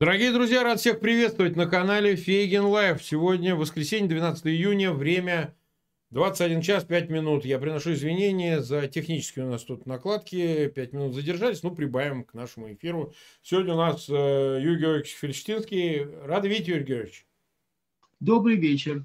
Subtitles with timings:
[0.00, 3.02] Дорогие друзья, рад всех приветствовать на канале Фейгин Live.
[3.02, 5.56] Сегодня воскресенье, 12 июня, время
[6.10, 7.44] 21 час 5 минут.
[7.44, 10.68] Я приношу извинения за технические у нас тут накладки.
[10.68, 13.12] 5 минут задержались, ну, прибавим к нашему эфиру.
[13.42, 14.12] Сегодня у нас э,
[14.62, 16.04] Юрий Георгиевич Фельштинский.
[16.04, 17.26] Рад видеть, Юрий Георгиевич.
[18.20, 19.04] Добрый вечер.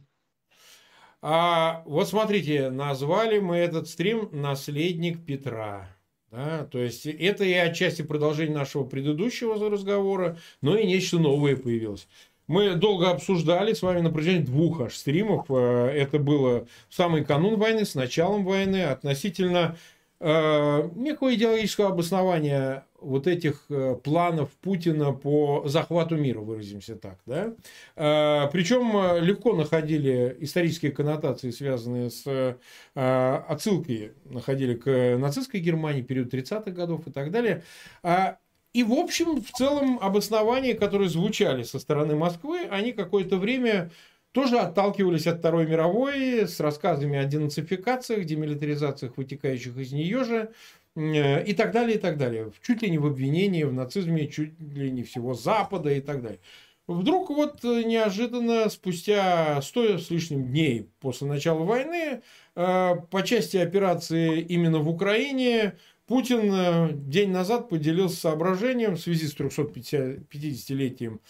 [1.23, 5.89] А, вот смотрите, назвали мы этот стрим «Наследник Петра».
[6.34, 12.08] Да, то есть это и отчасти продолжение нашего предыдущего разговора, но и нечто новое появилось.
[12.48, 15.46] Мы долго обсуждали с вами на протяжении двух аж стримов.
[15.50, 19.78] Э, это было в самый канун войны, с началом войны, относительно
[20.20, 27.20] э, некого идеологического обоснования вот этих э, планов Путина по захвату мира, выразимся так.
[27.25, 27.53] Да?
[27.95, 32.58] Э, Причем э, легко находили исторические коннотации, связанные с
[32.95, 37.63] отсылкой, находили к нацистской Германии, период 30-х годов и так далее.
[38.03, 38.38] А,
[38.73, 43.91] и, в общем, в целом обоснования, которые звучали со стороны Москвы, они какое-то время
[44.33, 50.52] тоже отталкивались от Второй мировой с рассказами о денацификациях, демилитаризациях, вытекающих из нее же,
[50.95, 52.52] и так далее, и так далее.
[52.61, 56.39] Чуть ли не в обвинении в нацизме, чуть ли не всего Запада и так далее.
[56.85, 62.22] Вдруг вот э, неожиданно, спустя сто с лишним дней после начала войны,
[62.55, 65.77] э, по части операции именно в Украине,
[66.08, 71.22] Путин день назад поделился соображением в связи с 350-летием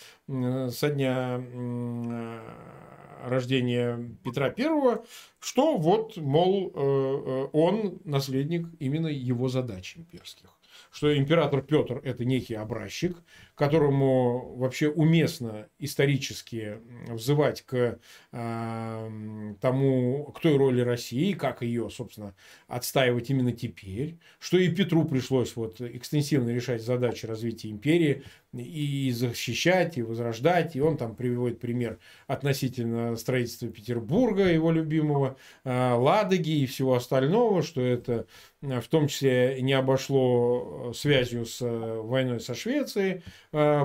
[0.72, 1.40] со дня
[3.24, 5.06] рождения Петра Первого,
[5.40, 10.50] что вот, мол, э, э, он наследник именно его задач имперских.
[10.92, 13.18] Что император Петр– это некий образчик,
[13.56, 18.00] которому вообще уместно исторически взывать к
[18.32, 22.36] э, тому, к той роли России, как ее, собственно,
[22.68, 28.24] отстаивать именно теперь, что и Петру пришлось вот экстенсивно решать задачи развития империи,
[28.54, 30.76] и защищать, и возрождать.
[30.76, 37.64] И он там приводит пример относительно строительства Петербурга, его любимого, э, Ладоги и всего остального,
[37.64, 38.28] что это
[38.62, 43.24] э, в том числе не обошло связью с э, войной со Швецией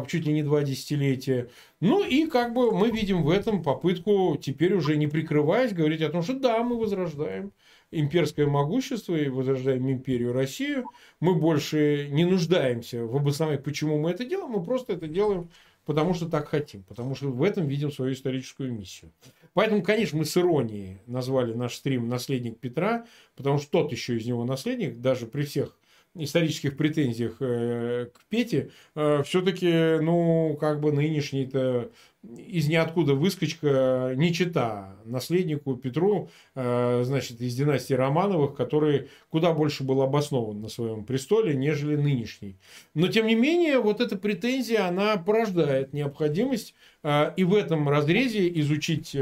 [0.08, 1.50] чуть ли не два десятилетия.
[1.80, 6.10] Ну и как бы мы видим в этом попытку, теперь уже не прикрываясь, говорить о
[6.10, 7.52] том, что да, мы возрождаем
[7.90, 10.86] имперское могущество и возрождаем империю Россию.
[11.20, 15.50] Мы больше не нуждаемся в обосновании, почему мы это делаем, мы просто это делаем
[15.88, 19.10] потому что так хотим, потому что в этом видим свою историческую миссию.
[19.54, 24.26] Поэтому, конечно, мы с иронией назвали наш стрим «Наследник Петра», потому что тот еще из
[24.26, 25.78] него наследник, даже при всех
[26.18, 31.90] исторических претензиях э, к Пете, э, все-таки, ну, как бы нынешний-то
[32.36, 39.84] из ниоткуда выскочка не чита наследнику Петру, э, значит, из династии Романовых, который куда больше
[39.84, 42.56] был обоснован на своем престоле, нежели нынешний.
[42.94, 46.74] Но, тем не менее, вот эта претензия, она порождает необходимость
[47.04, 49.16] и в этом разрезе изучить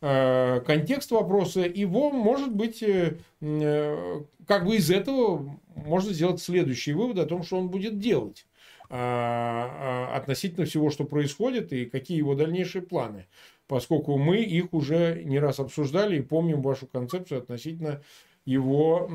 [0.00, 7.18] контекст вопроса, его, может быть, э, э, как бы из этого можно сделать следующий вывод
[7.18, 8.46] о том, что он будет делать
[8.92, 13.26] относительно всего, что происходит, и какие его дальнейшие планы.
[13.68, 18.02] Поскольку мы их уже не раз обсуждали и помним вашу концепцию относительно
[18.44, 19.08] его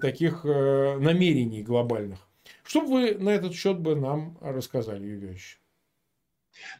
[0.00, 2.20] таких намерений глобальных.
[2.62, 5.58] Что бы вы на этот счет бы нам рассказали, Юрий Юрьевич?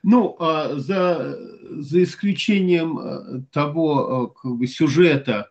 [0.03, 1.38] Ну, а, за,
[1.70, 5.50] за исключением э, того э, как бы, сюжета,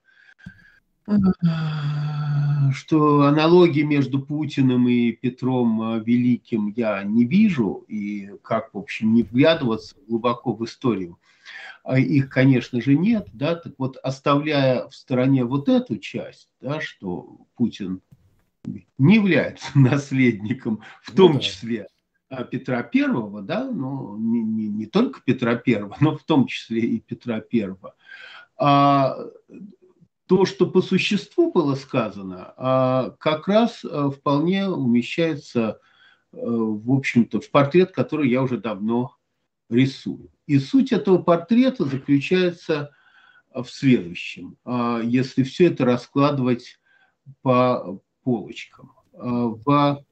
[2.73, 9.13] что аналогии между Путиным и Петром э, Великим я не вижу, и как, в общем,
[9.13, 11.19] не вглядываться глубоко в историю,
[11.83, 16.81] а их, конечно же, нет, да, так вот, оставляя в стороне вот эту часть, да,
[16.81, 18.01] что Путин
[18.97, 21.43] не является наследником, в том ну, да.
[21.43, 21.87] числе
[22.29, 26.99] Петра Первого, да, ну, не, не, не только Петра Первого, но в том числе и
[26.99, 27.95] Петра Первого,
[28.57, 29.17] а,
[30.27, 35.79] то, что по существу было сказано, а, как раз а, вполне умещается,
[36.31, 39.15] а, в общем-то, в портрет, который я уже давно
[39.69, 40.31] рисую.
[40.47, 42.91] И суть этого портрета заключается
[43.53, 44.57] в следующем.
[44.65, 46.79] А, если все это раскладывать
[47.41, 48.91] по полочкам.
[49.13, 50.03] В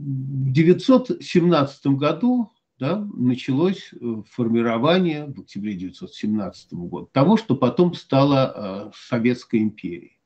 [0.00, 8.54] в 917 году да, началось э, формирование в октябре 1917 года того, что потом стало
[8.54, 10.18] э, Советской империей.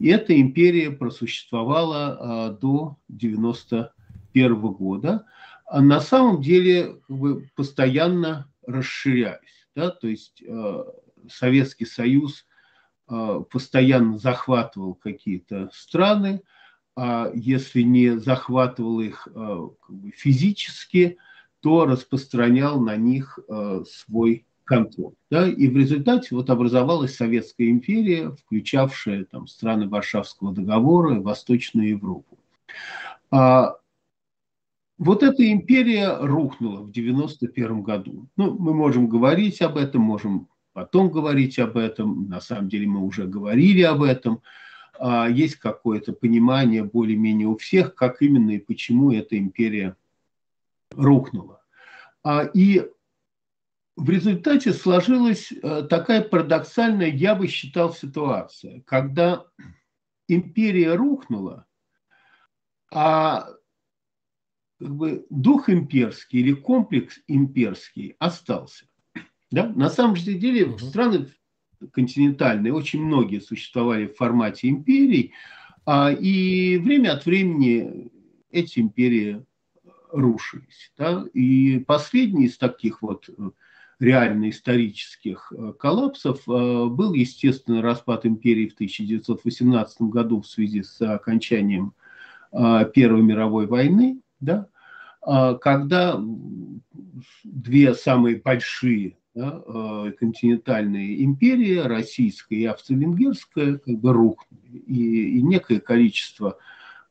[0.00, 5.26] И эта империя просуществовала э, до 1991 года,
[5.66, 9.68] а на самом деле как бы, постоянно расширяясь.
[9.74, 10.42] Да, то есть
[11.30, 12.44] Советский Союз
[13.06, 16.42] постоянно захватывал какие-то страны,
[17.34, 21.18] если не захватывал их бы, физически,
[21.60, 23.38] то распространял на них
[23.86, 25.14] свой контроль.
[25.30, 25.48] Да?
[25.48, 32.38] И в результате вот образовалась Советская империя, включавшая там, страны Варшавского договора и Восточную Европу.
[33.30, 33.76] А,
[34.98, 38.28] вот эта империя рухнула в 91 году.
[38.36, 42.28] Ну, мы можем говорить об этом, можем потом говорить об этом.
[42.28, 44.42] На самом деле мы уже говорили об этом.
[44.98, 49.96] А, есть какое-то понимание более-менее у всех, как именно и почему эта империя
[50.90, 51.62] рухнула.
[52.22, 52.88] А, и
[53.96, 59.44] в результате сложилась э, такая парадоксальная, я бы считал, ситуация, когда
[60.28, 61.66] империя рухнула,
[62.90, 63.48] а
[64.78, 68.86] как бы дух имперский или комплекс имперский остался.
[69.50, 69.68] Да?
[69.68, 70.78] На самом же деле угу.
[70.78, 71.28] страны
[71.92, 75.32] континентальные, очень многие существовали в формате империй,
[75.84, 78.10] а, и время от времени
[78.50, 79.44] эти империи
[80.12, 80.92] рушились.
[80.96, 81.24] Да?
[81.32, 83.50] И последний из таких вот э,
[83.98, 91.00] реально исторических э, коллапсов э, был, естественно, распад империи в 1918 году в связи с
[91.00, 91.94] окончанием
[92.94, 94.66] Первой мировой войны, да,
[95.22, 96.22] когда
[97.44, 105.80] две самые большие да, континентальные империи, российская и австро-венгерская, как бы рухнули, и, и некое
[105.80, 106.58] количество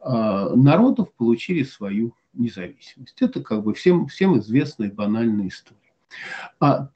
[0.03, 3.21] народов получили свою независимость.
[3.21, 5.77] Это как бы всем, всем известная банальная история.
[6.59, 6.89] А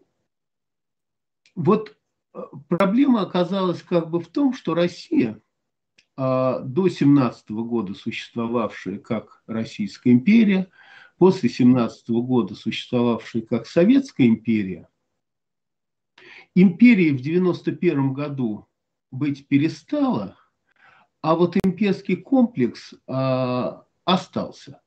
[1.55, 1.95] вот
[2.33, 5.39] э, проблема оказалась как бы в том, что Россия,
[6.17, 10.67] а, до 17 года существовавшая как Российская империя,
[11.17, 14.87] после 17 года существовавшая как Советская империя,
[16.55, 18.67] империи в 91 году
[19.11, 20.37] быть перестала,
[21.21, 24.81] а вот имперский комплекс а, остался.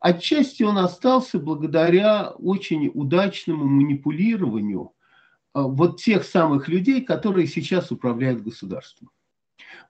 [0.00, 4.92] Отчасти он остался благодаря очень удачному манипулированию
[5.52, 9.10] а, вот тех самых людей, которые сейчас управляют государством.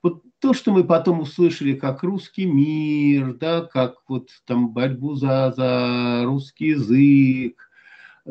[0.03, 5.53] Вот то, что мы потом услышали, как русский мир, да, как вот там борьбу за,
[5.55, 7.70] за русский язык,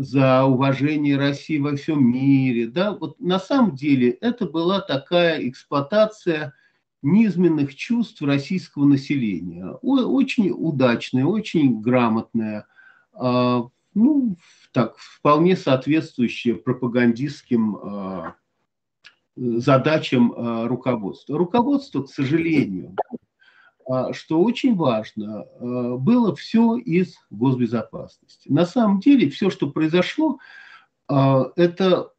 [0.00, 6.54] за уважение России во всем мире, да, вот на самом деле это была такая эксплуатация
[7.02, 9.66] низменных чувств российского населения.
[9.82, 12.66] Очень удачная, очень грамотная,
[13.12, 14.36] а, ну,
[14.72, 18.36] так, вполне соответствующая пропагандистским а,
[19.36, 21.36] задачам а, руководства.
[21.36, 22.96] Руководство, к сожалению,
[24.12, 28.48] что очень важно, было все из госбезопасности.
[28.48, 30.38] На самом деле все, что произошло,
[31.08, 32.12] это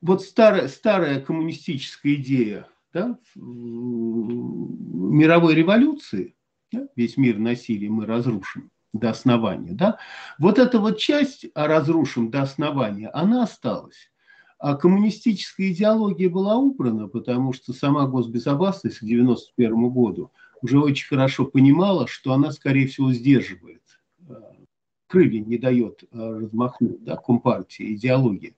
[0.00, 6.36] вот старая, старая коммунистическая идея да, мировой революции,
[6.72, 9.98] да, весь мир насилия мы разрушим до основания, да,
[10.38, 14.10] вот эта вот часть а разрушим до основания, она осталась.
[14.58, 20.30] А коммунистическая идеология была убрана, потому что сама госбезопасность к 1991 году
[20.62, 23.82] уже очень хорошо понимала, что она, скорее всего, сдерживает
[25.06, 28.54] крылья не дает э, размахнуть, да, компартии, идеология.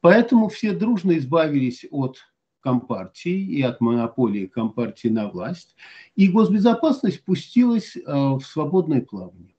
[0.00, 2.18] Поэтому все дружно избавились от
[2.60, 5.74] компартии и от монополии компартии на власть,
[6.16, 9.54] и госбезопасность пустилась э, в свободное плавание.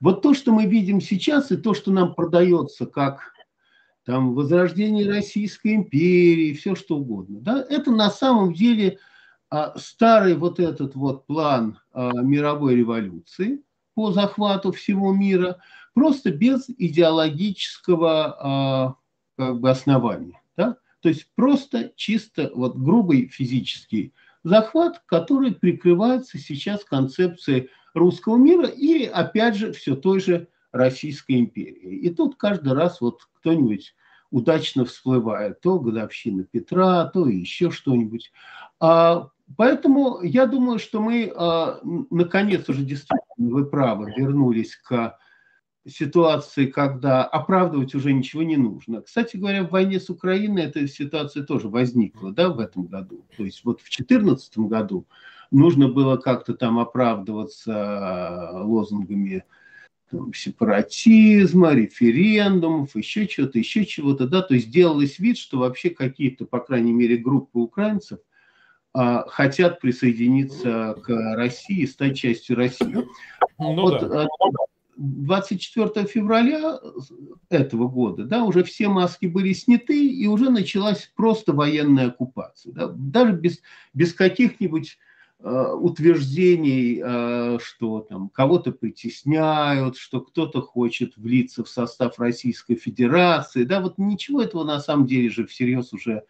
[0.00, 3.32] Вот то, что мы видим сейчас, и то, что нам продается как
[4.06, 8.98] там возрождение Российской империи, все что угодно, да, это на самом деле
[9.50, 13.62] а, старый вот этот вот план а, мировой революции
[13.94, 15.58] по захвату всего мира,
[15.92, 18.94] просто без идеологического а,
[19.36, 20.40] как бы основания.
[20.56, 20.76] Да?
[21.00, 24.12] То есть просто чисто вот грубый физический
[24.44, 31.96] захват, который прикрывается сейчас концепцией русского мира и, опять же, все той же Российской империи.
[31.98, 33.94] И тут каждый раз вот кто-нибудь
[34.30, 38.32] удачно всплывает, то годовщина Петра, то еще что-нибудь.
[38.80, 41.80] А, поэтому я думаю, что мы, а,
[42.10, 45.18] наконец, уже действительно, вы правы, вернулись к
[45.88, 49.02] ситуации, когда оправдывать уже ничего не нужно.
[49.02, 53.24] Кстати говоря, в войне с Украиной эта ситуация тоже возникла да, в этом году.
[53.36, 55.06] То есть вот в 2014 году
[55.50, 59.44] нужно было как-то там оправдываться лозунгами
[60.10, 66.44] там, сепаратизма, референдумов, еще чего-то, еще чего-то, да, то есть делалось вид, что вообще какие-то,
[66.44, 68.20] по крайней мере, группы украинцев
[68.92, 73.06] а, хотят присоединиться к России, стать частью России.
[73.58, 74.22] Ну, вот, да.
[74.22, 74.26] А,
[74.96, 76.78] 24 февраля
[77.50, 82.72] этого года, да, уже все маски были сняты, и уже началась просто военная оккупация.
[82.72, 83.60] Да, даже без,
[83.92, 92.18] без каких-нибудь э, утверждений, э, что там кого-то притесняют, что кто-то хочет влиться в состав
[92.18, 93.64] Российской Федерации.
[93.64, 96.24] Да, вот ничего этого на самом деле же всерьез уже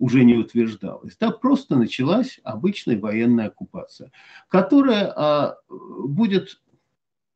[0.00, 1.16] уже не утверждалось.
[1.20, 4.10] Да, просто началась обычная военная оккупация,
[4.48, 6.58] которая а, будет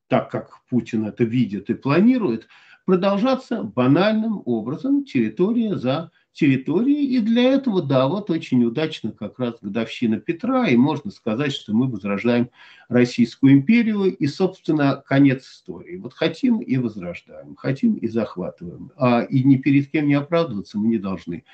[0.09, 2.49] так как Путин это видит и планирует,
[2.85, 7.17] продолжаться банальным образом территория за территорией.
[7.17, 11.73] И для этого, да, вот очень удачно как раз годовщина Петра, и можно сказать, что
[11.75, 12.51] мы возрождаем
[12.89, 15.97] Российскую империю, и, собственно, конец истории.
[15.97, 18.93] Вот хотим и возрождаем, хотим и захватываем.
[18.97, 21.45] А, и ни перед кем не оправдываться мы не должны.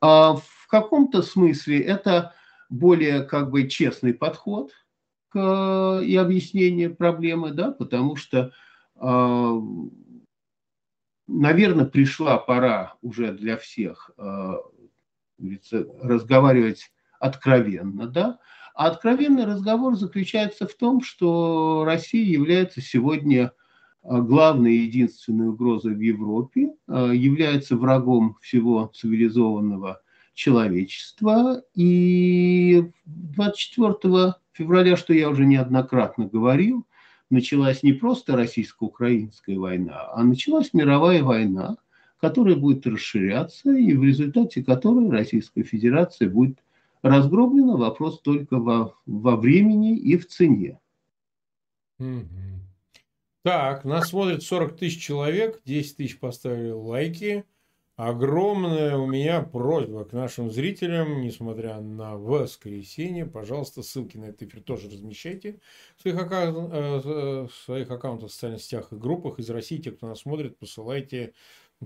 [0.00, 2.34] А в каком-то смысле это
[2.68, 4.70] более как бы честный подход–
[5.34, 8.52] и объяснение проблемы, да, потому что,
[8.94, 9.60] а,
[11.26, 14.58] наверное, пришла пора уже для всех а,
[16.02, 18.38] разговаривать откровенно, да,
[18.74, 23.52] а откровенный разговор заключается в том, что Россия является сегодня
[24.02, 30.00] а, главной и единственной угрозой в Европе, является врагом всего цивилизованного
[30.34, 31.62] человечества.
[31.74, 36.86] И 24 февраля, что я уже неоднократно говорил,
[37.34, 41.76] началась не просто российско-украинская война, а началась мировая война,
[42.20, 46.58] которая будет расширяться, и в результате которой Российская Федерация будет
[47.02, 47.76] разгромлена.
[47.76, 50.80] Вопрос только во, во времени и в цене.
[53.42, 57.44] Так, нас смотрит 40 тысяч человек, 10 тысяч поставили лайки.
[57.96, 64.62] Огромная у меня просьба к нашим зрителям, несмотря на воскресенье, пожалуйста, ссылки на этот эфир
[64.62, 65.60] тоже размещайте
[65.96, 69.78] в своих, аккаунт, э, в своих аккаунтах в социальных сетях и группах из России.
[69.78, 71.34] Те, кто нас смотрит, посылайте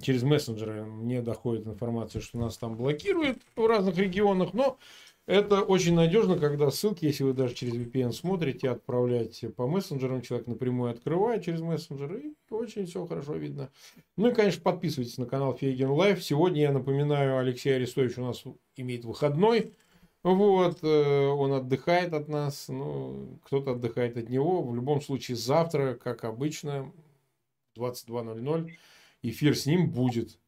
[0.00, 0.87] через мессенджеры.
[0.87, 4.79] Мне доходит информация, что нас там блокируют в разных регионах, но
[5.28, 10.47] это очень надежно, когда ссылки, если вы даже через VPN смотрите, отправлять по мессенджерам, человек
[10.47, 13.68] напрямую открывает через мессенджер, и очень все хорошо видно.
[14.16, 16.25] Ну и, конечно, подписывайтесь на канал Фейгин Live.
[16.25, 18.42] Сегодня, я напоминаю, Алексей Арестович у нас
[18.76, 19.75] имеет выходной.
[20.23, 24.62] Вот, э, он отдыхает от нас, ну, кто-то отдыхает от него.
[24.62, 26.90] В любом случае, завтра, как обычно,
[27.76, 28.70] 22.00,
[29.20, 30.38] эфир с ним будет.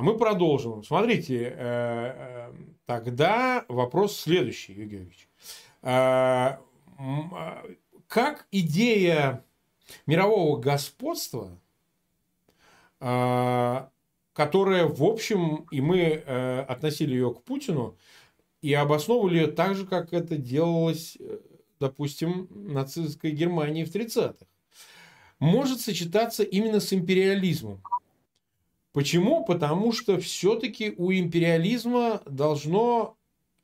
[0.00, 0.82] А мы продолжим.
[0.82, 2.52] Смотрите, э, э,
[2.86, 5.28] тогда вопрос следующий, Георгиевич.
[5.82, 6.56] Э,
[8.06, 9.44] как идея
[10.06, 11.50] мирового господства,
[12.98, 16.14] которая, в общем, и мы
[16.66, 17.98] относили ее к Путину,
[18.62, 21.18] и обосновывали ее так же, как это делалось,
[21.78, 24.46] допустим, нацистской Германии в 30-х,
[25.38, 27.82] может сочетаться именно с империализмом.
[28.92, 29.44] Почему?
[29.44, 33.16] Потому что все-таки у империализма должно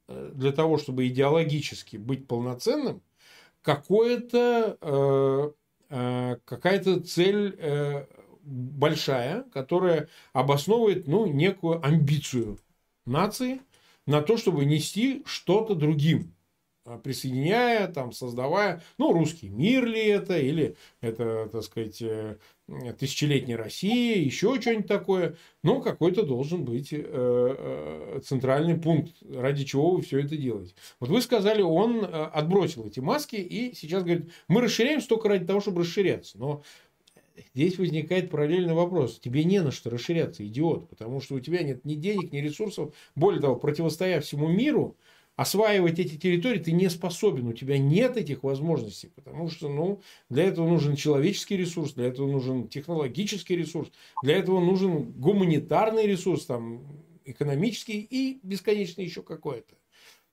[0.07, 3.03] э, для того, чтобы идеологически быть полноценным,
[3.63, 5.51] какое-то, э,
[5.91, 7.59] э, какая-то цель
[8.43, 12.61] большая, которая обосновывает ну, некую амбицию
[13.05, 13.61] нации
[14.07, 16.36] на то, чтобы нести что-то другим.
[16.87, 22.37] А, присоединяя, там, создавая, ну, русский мир ли это, или это, так сказать, э,
[22.97, 25.37] тысячелетняя Россия, еще что-нибудь такое.
[25.65, 30.75] Но какой-то должен быть э, э, центральный пункт, ради чего вы все это делаете.
[31.01, 35.61] Вот вы сказали, он отбросил эти маски и сейчас говорит, мы расширяемся только ради того,
[35.61, 36.39] чтобы расширяться.
[36.39, 36.63] Но
[37.53, 39.19] здесь возникает параллельный вопрос.
[39.19, 42.95] Тебе не на что расширяться, идиот, потому что у тебя нет ни денег, ни ресурсов.
[43.17, 44.97] Более того, противостоя всему миру,
[45.37, 50.01] осваивать эти территории ты не способен, у тебя нет этих возможностей, потому что ну,
[50.31, 53.91] для этого нужен человеческий ресурс, для этого нужен технологический ресурс,
[54.23, 56.83] для этого нужен гуманитарный ресурс, там,
[57.25, 59.75] экономический и бесконечно еще какой-то.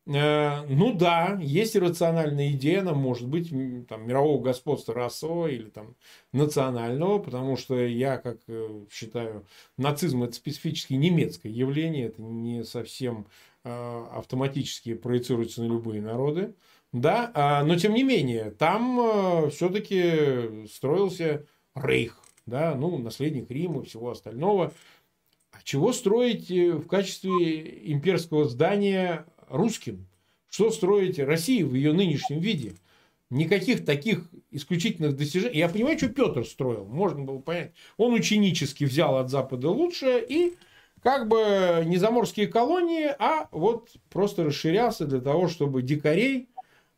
[0.06, 3.50] Э, ну да, есть иррациональная идея, она может быть
[3.88, 5.96] там, мирового господства расового или там,
[6.34, 9.46] национального, потому что я, как э, считаю,
[9.78, 13.28] нацизм это специфически немецкое явление, это не совсем
[13.64, 16.56] автоматически проецируется на любые народы.
[16.94, 23.82] Да, а, но тем не менее, там э, все-таки строился Рейх, да, ну, наследник Рима
[23.82, 24.72] и всего остального.
[25.52, 30.06] А чего строить э, в качестве имперского здания русским?
[30.50, 32.74] Что строить России в ее нынешнем виде?
[33.32, 35.58] Никаких таких исключительных достижений.
[35.58, 37.72] Я понимаю, что Петр строил, можно было понять.
[37.98, 40.54] Он ученически взял от Запада лучшее и
[41.04, 46.48] как бы не заморские колонии, а вот просто расширялся для того, чтобы дикарей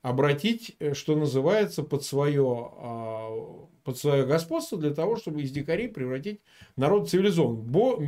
[0.03, 5.89] обратить, э, что называется, под свое, а, под свое господство для того, чтобы из дикарей
[5.89, 6.41] превратить
[6.75, 7.63] народ цивилизованный.
[7.63, 7.99] Бо,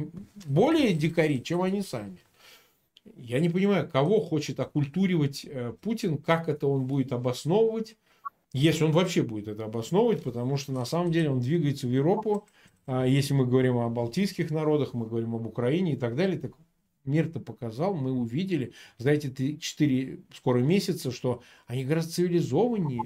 [0.46, 2.20] более дикари, чем они сами.
[3.16, 7.98] Я не понимаю, кого хочет оккультуривать э, Путин, как это он будет обосновывать,
[8.54, 12.46] если он вообще будет это обосновывать, потому что на самом деле он двигается в Европу,
[12.88, 16.52] если мы говорим о балтийских народах, мы говорим об Украине и так далее, так
[17.08, 23.04] мир-то показал, мы увидели за эти 3-4 скоро месяца, что они гораздо цивилизованнее,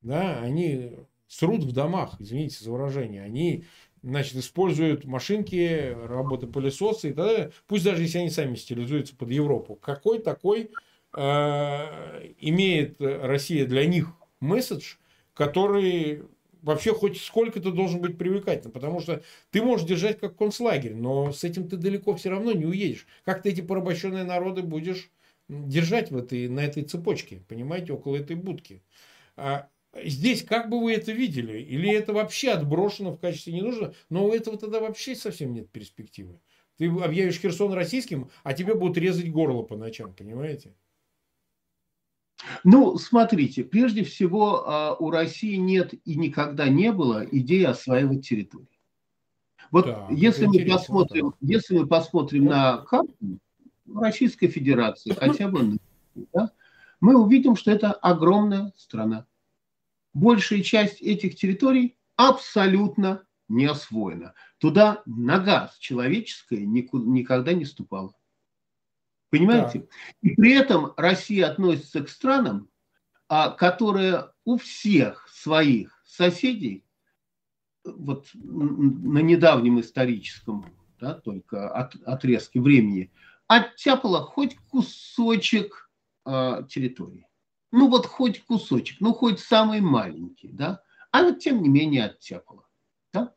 [0.00, 0.92] да, они
[1.26, 3.64] срут в домах, извините за выражение, они
[4.02, 9.30] значит, используют машинки, работы пылесоса и так далее, пусть даже если они сами стилизуются под
[9.30, 9.76] Европу.
[9.76, 10.70] Какой такой
[11.14, 14.96] э, имеет Россия для них месседж,
[15.34, 16.24] который
[16.62, 21.44] вообще хоть сколько-то должен быть привлекательным, потому что ты можешь держать как концлагерь, но с
[21.44, 23.06] этим ты далеко все равно не уедешь.
[23.24, 25.10] Как ты эти порабощенные народы будешь
[25.48, 28.82] держать в этой, на этой цепочке, понимаете, около этой будки.
[29.36, 29.68] А
[30.02, 31.60] здесь как бы вы это видели?
[31.60, 35.70] Или это вообще отброшено в качестве не нужно, но у этого тогда вообще совсем нет
[35.70, 36.40] перспективы.
[36.78, 40.74] Ты объявишь Херсон российским, а тебе будут резать горло по ночам, понимаете?
[42.64, 48.66] Ну, смотрите, прежде всего а, у России нет и никогда не было идеи осваивать территории.
[49.70, 51.36] Вот да, если, мы посмотрим, да.
[51.40, 53.16] если мы посмотрим на карту
[53.94, 55.78] Российской Федерации, хотя бы
[56.32, 56.50] да,
[57.00, 59.26] мы увидим, что это огромная страна.
[60.14, 64.34] Большая часть этих территорий абсолютно не освоена.
[64.58, 68.12] Туда нога человеческая никогда не ступала.
[69.32, 69.78] Понимаете?
[69.78, 69.86] Да.
[70.20, 72.68] И при этом Россия относится к странам,
[73.28, 76.84] а, которые у всех своих соседей,
[77.82, 80.66] вот на недавнем историческом
[81.00, 83.10] да, только от, отрезке времени,
[83.46, 85.90] оттяпала хоть кусочек
[86.26, 87.26] э, территории.
[87.72, 92.68] Ну вот хоть кусочек, ну хоть самый маленький, да, а вот тем не менее оттяпала.
[93.14, 93.32] Да?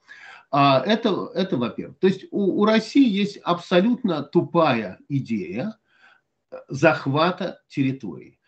[0.52, 1.98] А, это, это во-первых.
[2.00, 5.78] То есть у, у России есть абсолютно тупая идея,
[6.68, 8.40] захвата территории.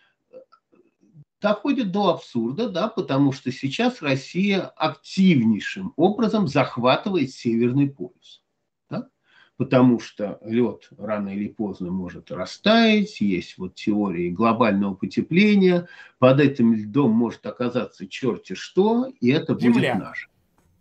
[1.40, 8.44] Доходит до абсурда, да, потому что сейчас Россия активнейшим образом захватывает Северный полюс.
[8.90, 9.10] Да?
[9.56, 16.74] Потому что лед рано или поздно может растаять, есть вот теории глобального потепления, под этим
[16.74, 19.94] льдом может оказаться черти что, и это Земля.
[19.94, 20.30] будет наше.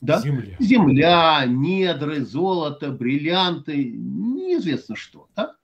[0.01, 0.21] Да?
[0.21, 0.57] Земля.
[0.59, 5.29] Земля, недры, золото, бриллианты, неизвестно что.
[5.37, 5.57] Да?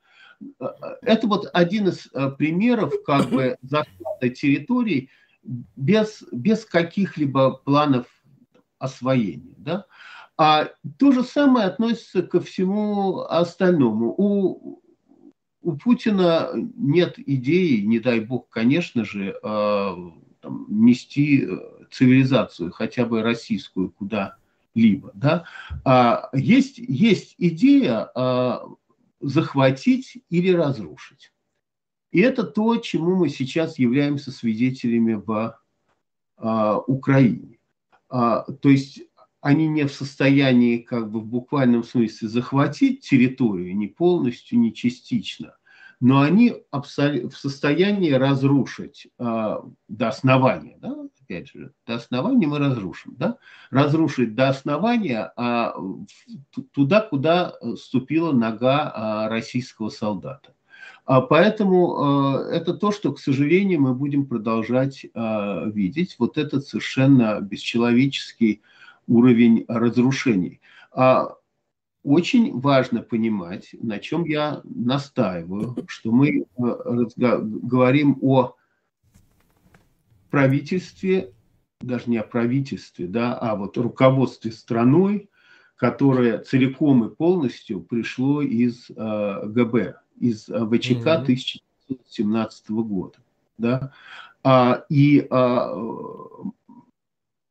[1.03, 5.11] Это вот один из э, примеров как бы захвата территорий
[5.43, 8.07] без, без каких-либо планов
[8.79, 9.55] освоения.
[9.59, 9.87] Да?
[10.37, 14.15] А то же самое относится ко всему остальному.
[14.17, 14.83] У,
[15.63, 19.95] у Путина нет идеи, не дай бог, конечно же, э,
[20.41, 21.49] там, нести
[21.93, 25.13] цивилизацию, хотя бы российскую, куда-либо.
[25.15, 25.45] Да?
[25.85, 28.63] А есть, есть идея а,
[29.23, 31.33] захватить или разрушить.
[32.11, 35.59] И это то, чему мы сейчас являемся свидетелями в
[36.37, 37.59] а, Украине.
[38.11, 39.03] А, то есть
[39.41, 45.57] они не в состоянии как бы в буквальном смысле захватить территорию не полностью, не частично,
[46.03, 50.77] но они в состоянии разрушить а, до основания.
[50.81, 50.97] Да?
[51.23, 53.15] Опять же, до основания мы разрушим.
[53.17, 53.37] Да?
[53.71, 55.77] Разрушить до основания а,
[56.73, 60.55] туда, куда ступила нога а, российского солдата.
[61.05, 66.17] А поэтому а, это то, что, к сожалению, мы будем продолжать а, видеть.
[66.19, 68.61] Вот этот совершенно бесчеловеческий
[69.07, 70.61] уровень разрушений.
[70.91, 71.37] А
[72.03, 76.45] очень важно понимать, на чем я настаиваю, что мы э,
[77.17, 78.57] говорим о
[80.31, 81.33] правительстве,
[81.81, 85.29] даже не о правительстве, да, а вот руководстве страной,
[85.77, 91.23] которое целиком и полностью пришло из э, ГБ, из э, ВЧК mm-hmm.
[91.23, 93.19] 1917 года.
[93.59, 93.93] Да?
[94.45, 95.73] А, и а,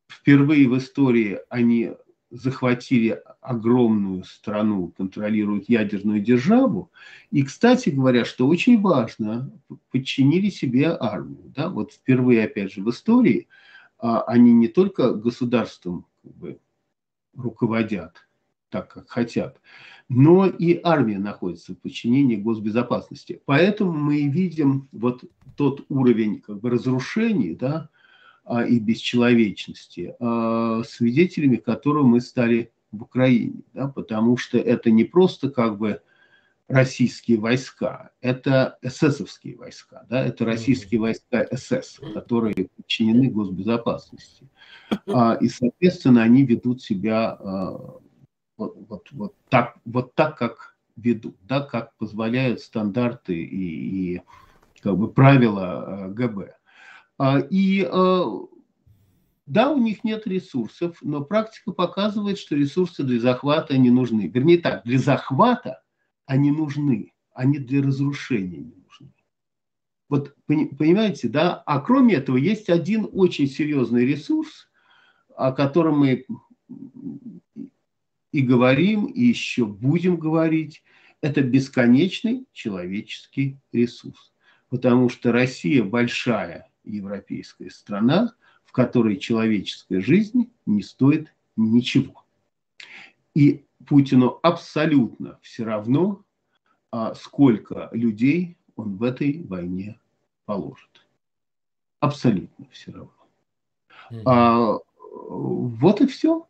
[0.10, 1.92] впервые в истории они
[2.32, 6.90] захватили огромную страну, контролируют ядерную державу.
[7.30, 9.52] И, кстати говоря, что очень важно,
[9.92, 11.52] подчинили себе армию.
[11.56, 11.70] Да?
[11.70, 13.48] Вот впервые, опять же, в истории
[14.00, 16.60] а, они не только государством как бы,
[17.36, 18.28] руководят
[18.70, 19.60] так, как хотят,
[20.08, 23.42] но и армия находится в подчинении госбезопасности.
[23.46, 25.26] Поэтому мы видим вот
[25.58, 27.90] тот уровень как бы, разрушений, да,
[28.68, 35.50] и бесчеловечности, а, свидетелями которого мы стали в Украине, да, потому что это не просто
[35.50, 36.02] как бы
[36.68, 38.12] российские войска.
[38.22, 44.48] Это эсэсовские войска, да, это российские войска СС, которые подчинены госбезопасности.
[45.08, 48.00] А, и, соответственно, они ведут себя а,
[48.58, 54.22] вот, вот, вот, так, вот так, как ведут, да, как позволяют стандарты и, и
[54.82, 56.56] как бы правила ГБ.
[57.50, 57.88] И
[59.48, 64.28] да, у них нет ресурсов, но практика показывает, что ресурсы для захвата не нужны.
[64.28, 65.84] Вернее так, для захвата
[66.26, 69.12] они нужны, они для разрушения не нужны.
[70.08, 71.64] Вот понимаете, да?
[71.66, 74.70] А кроме этого есть один очень серьезный ресурс,
[75.36, 76.26] о котором мы
[78.32, 80.84] и говорим, и еще будем говорить.
[81.20, 84.34] Это бесконечный человеческий ресурс.
[84.70, 92.24] Потому что Россия большая европейская страна, в которой человеческая жизнь не стоит ничего.
[93.34, 96.24] И Путину абсолютно все равно,
[96.92, 100.00] а сколько людей он в этой войне
[100.46, 101.08] положит.
[102.00, 103.12] Абсолютно все равно.
[104.12, 104.22] Mm-hmm.
[104.26, 104.80] А,
[105.30, 106.48] вот и все.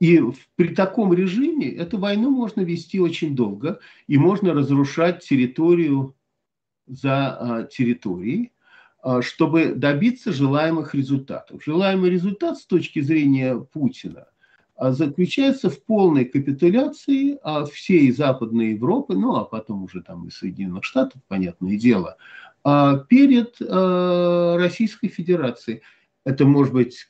[0.00, 0.20] И
[0.56, 6.14] при таком режиме эту войну можно вести очень долго, и можно разрушать территорию
[6.86, 8.52] за а, территорией,
[9.20, 11.62] чтобы добиться желаемых результатов.
[11.64, 14.28] Желаемый результат с точки зрения Путина
[14.76, 20.30] а, заключается в полной капитуляции а, всей Западной Европы, ну а потом уже там и
[20.30, 22.16] Соединенных Штатов, понятное дело,
[23.10, 25.82] перед Российской Федерацией.
[26.24, 27.08] Это может быть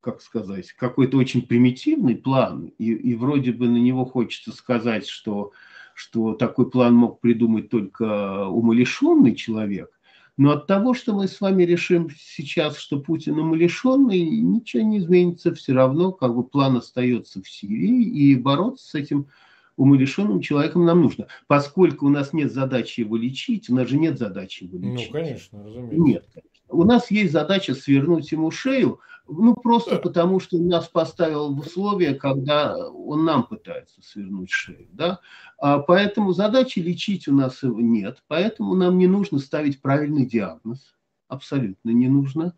[0.00, 5.52] как сказать, какой-то очень примитивный план, и, и вроде бы на него хочется сказать, что,
[5.94, 9.93] что такой план мог придумать только умалишенный человек,
[10.36, 15.54] но от того, что мы с вами решим сейчас, что Путин умалишенный, ничего не изменится
[15.54, 19.28] все равно, как бы план остается в Сирии, и бороться с этим
[19.76, 21.28] умалишенным человеком нам нужно.
[21.46, 25.08] Поскольку у нас нет задачи его лечить, у нас же нет задачи его ну, лечить.
[25.08, 26.04] Ну, конечно, разумеется.
[26.04, 26.53] Нет, конечно.
[26.68, 31.60] У нас есть задача свернуть ему шею, ну, просто потому, что он нас поставил в
[31.60, 34.88] условия, когда он нам пытается свернуть шею.
[34.92, 35.20] Да?
[35.58, 40.94] А поэтому задачи лечить у нас нет, поэтому нам не нужно ставить правильный диагноз.
[41.28, 42.54] Абсолютно не нужно.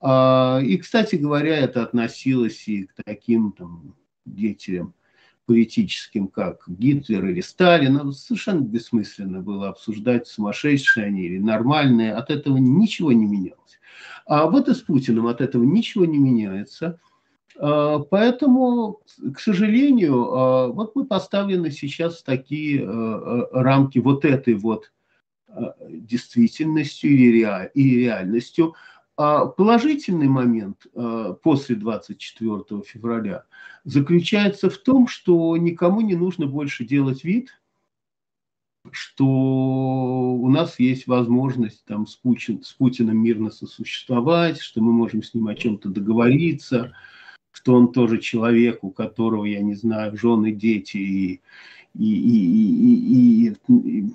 [0.00, 3.94] А, и, кстати говоря, это относилось и к таким там,
[4.26, 4.94] деятелям
[5.46, 8.12] политическим, как Гитлер или Сталин.
[8.12, 12.14] Совершенно бессмысленно было обсуждать, сумасшедшие они или нормальные.
[12.14, 13.80] От этого ничего не менялось.
[14.26, 16.98] А вот и с Путиным от этого ничего не меняется.
[17.58, 19.00] А, поэтому,
[19.34, 24.92] к сожалению, а, вот мы поставлены сейчас в такие а, рамки вот этой вот
[25.90, 28.74] действительностью и реальностью.
[29.16, 30.86] Положительный момент
[31.42, 33.44] после 24 февраля
[33.84, 37.50] заключается в том, что никому не нужно больше делать вид–
[38.90, 45.22] что у нас есть возможность там, с, Путин, с Путиным мирно сосуществовать, что мы можем
[45.22, 46.94] с ним о чем-то договориться,
[47.52, 51.40] что он тоже человек, у которого, я не знаю, жены, дети и,
[51.94, 54.12] и, и, и, и, и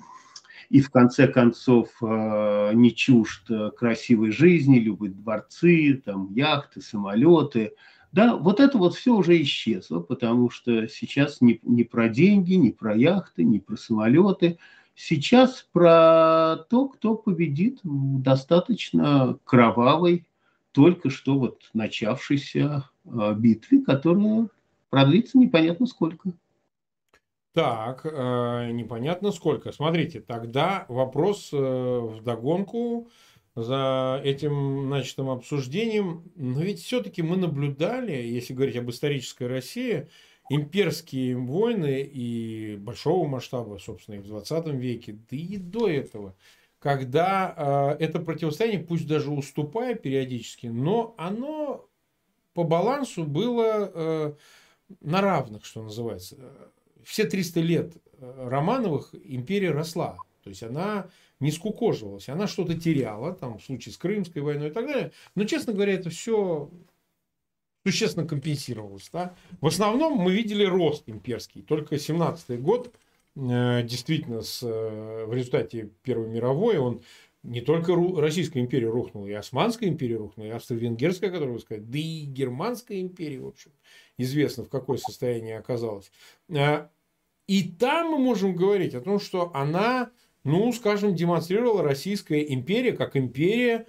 [0.80, 7.72] в конце концов э, не чужд красивой жизни, любит дворцы, там, яхты, самолеты.
[8.12, 12.70] Да, вот это вот все уже исчезло, потому что сейчас не, не про деньги, не
[12.70, 14.58] про яхты, не про самолеты.
[14.94, 20.26] Сейчас про то, кто победит в достаточно кровавой,
[20.72, 24.48] только что вот начавшейся а, битве, которая
[24.90, 26.32] продлится непонятно сколько.
[27.58, 29.72] Так, э, непонятно сколько.
[29.72, 33.08] Смотрите, тогда вопрос э, в догонку
[33.56, 36.30] за этим начатым обсуждением.
[36.36, 40.08] Но ведь все-таки мы наблюдали, если говорить об исторической России,
[40.48, 46.36] имперские войны и большого масштаба, собственно, и в 20 веке, да и до этого,
[46.78, 51.88] когда э, это противостояние, пусть даже уступая периодически, но оно
[52.54, 54.32] по балансу было э,
[55.00, 56.36] на равных, что называется.
[57.08, 60.18] Все 300 лет э, Романовых империя росла.
[60.42, 61.08] То есть она
[61.40, 65.12] не скукоживалась, она что-то теряла, там, в случае с Крымской войной и так далее.
[65.34, 66.70] Но, честно говоря, это все
[67.86, 69.08] существенно компенсировалось.
[69.10, 69.34] Да?
[69.62, 71.62] В основном мы видели рост имперский.
[71.62, 72.94] Только 17 год
[73.36, 77.00] э, действительно с, э, в результате Первой мировой он
[77.42, 81.98] не только Российская империя рухнула, и Османская империя рухнула, и Австро-Венгерская, которую вы сказали, да
[81.98, 83.70] и Германская империя, в общем,
[84.18, 86.10] известно, в какое состоянии оказалась.
[87.48, 90.10] Э, и там мы можем говорить о том, что она
[90.44, 93.86] ну, скажем, демонстрировала Российская империя как империя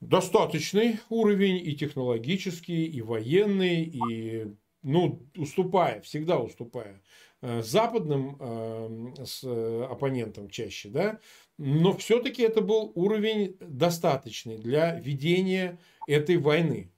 [0.00, 4.46] достаточный уровень и технологический, и военный, и,
[4.82, 7.02] ну, уступая, всегда уступая
[7.42, 11.20] э, западным э, с оппонентом чаще, да,
[11.58, 16.90] но все-таки это был уровень достаточный для ведения этой войны.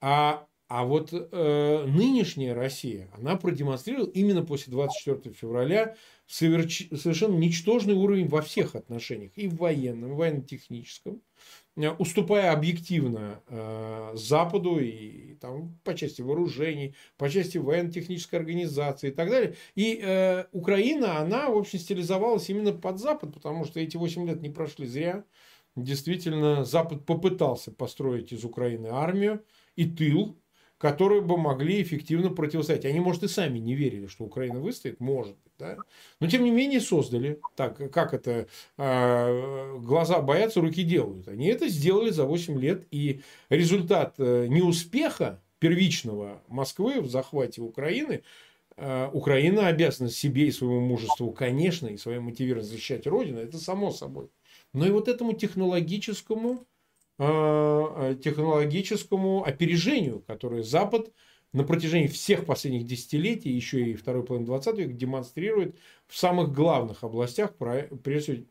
[0.00, 6.88] А, а вот э, нынешняя Россия, она продемонстрировала именно после 24 февраля соверш...
[6.94, 11.22] совершенно ничтожный уровень во всех отношениях, и в военном, и в военно-техническом,
[11.78, 19.12] Э, уступая объективно э, Западу и там, по части вооружений, по части военно-технической организации и
[19.12, 19.54] так далее.
[19.76, 24.42] И э, Украина, она, в общем, стилизовалась именно под Запад, потому что эти 8 лет
[24.42, 25.24] не прошли зря.
[25.76, 29.44] Действительно, Запад попытался построить из Украины армию
[29.76, 30.36] и тыл,
[30.78, 32.84] которые бы могли эффективно противостоять.
[32.84, 35.76] Они, может, и сами не верили, что Украина выстоит, может быть, да?
[36.20, 37.40] но тем не менее создали.
[37.56, 41.26] Так, как это, э, глаза боятся, руки делают.
[41.28, 48.22] Они это сделали за 8 лет, и результат э, неуспеха первичного Москвы в захвате Украины
[48.76, 53.90] э, Украина обязана себе и своему мужеству, конечно, и своей мотивированности защищать Родину, это само
[53.90, 54.30] собой.
[54.72, 56.64] Но и вот этому технологическому
[57.18, 61.12] технологическому опережению, которое Запад
[61.52, 65.76] на протяжении всех последних десятилетий, еще и второй половины 20 века, демонстрирует
[66.06, 68.46] в самых главных областях, прежде всего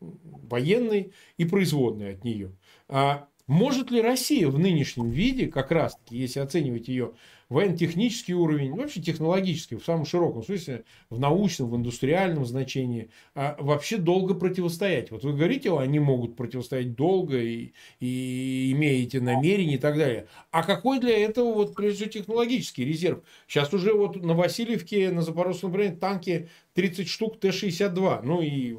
[0.50, 2.52] военной и производной от нее.
[2.88, 7.12] А может ли Россия в нынешнем виде, как раз таки, если оценивать ее
[7.48, 13.96] военно-технический уровень, вообще технологический, в самом широком смысле, в научном, в индустриальном значении, а вообще
[13.96, 15.10] долго противостоять.
[15.10, 20.28] Вот вы говорите, они могут противостоять долго и, и имеете намерения и так далее.
[20.50, 23.22] А какой для этого, вот, прежде всего, технологический резерв?
[23.46, 28.20] Сейчас уже вот на Васильевке, на Запорожском направлении танки 30 штук Т-62.
[28.22, 28.76] Ну и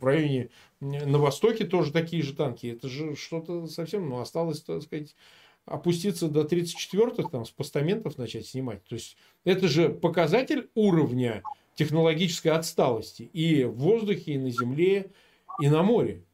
[0.00, 2.66] в районе на Востоке тоже такие же танки.
[2.66, 5.14] Это же что-то совсем, ну, осталось, так сказать,
[5.70, 8.84] опуститься до 34-х, там, с постаментов начать снимать.
[8.84, 11.42] То есть, это же показатель уровня
[11.76, 15.12] технологической отсталости и в воздухе, и на земле,
[15.60, 16.24] и на море.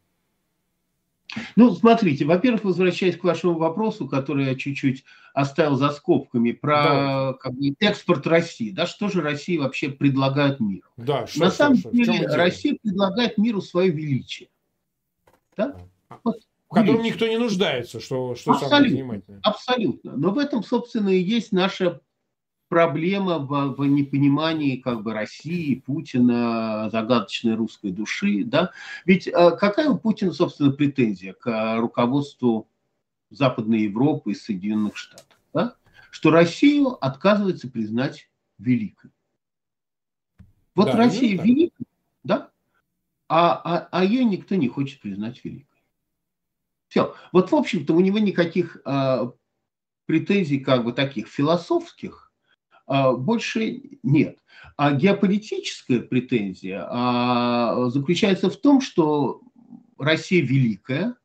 [1.54, 7.32] Ну, смотрите, во-первых, возвращаясь к вашему вопросу, который я чуть-чуть оставил за скобками, про да.
[7.38, 8.70] как бы, экспорт России.
[8.70, 10.88] Да, что же Россия вообще предлагает миру?
[10.96, 14.48] Да, что, На что, самом что, деле, Россия предлагает миру свое величие.
[15.56, 15.76] Да?
[16.24, 19.40] Вот в котором никто не нуждается, что, что абсолютно, самое занимательное.
[19.42, 20.16] Абсолютно.
[20.16, 22.00] Но в этом, собственно, и есть наша
[22.68, 28.44] проблема в, в непонимании как бы России, Путина, загадочной русской души.
[28.44, 28.72] Да?
[29.04, 32.68] Ведь э, какая у Путина, собственно, претензия к э, руководству
[33.30, 35.38] Западной Европы и Соединенных Штатов?
[35.52, 35.76] Да?
[36.10, 39.10] Что Россию отказывается признать великой.
[40.74, 41.86] Вот да, Россия великая,
[42.22, 42.50] да?
[43.28, 45.75] А, а, а ее никто не хочет признать великой.
[46.88, 47.14] Все.
[47.32, 49.30] Вот, в общем-то, у него никаких э,
[50.06, 52.32] претензий, как бы таких философских,
[52.88, 54.38] э, больше нет.
[54.76, 59.40] А геополитическая претензия э, заключается в том, что
[59.98, 61.16] Россия великая,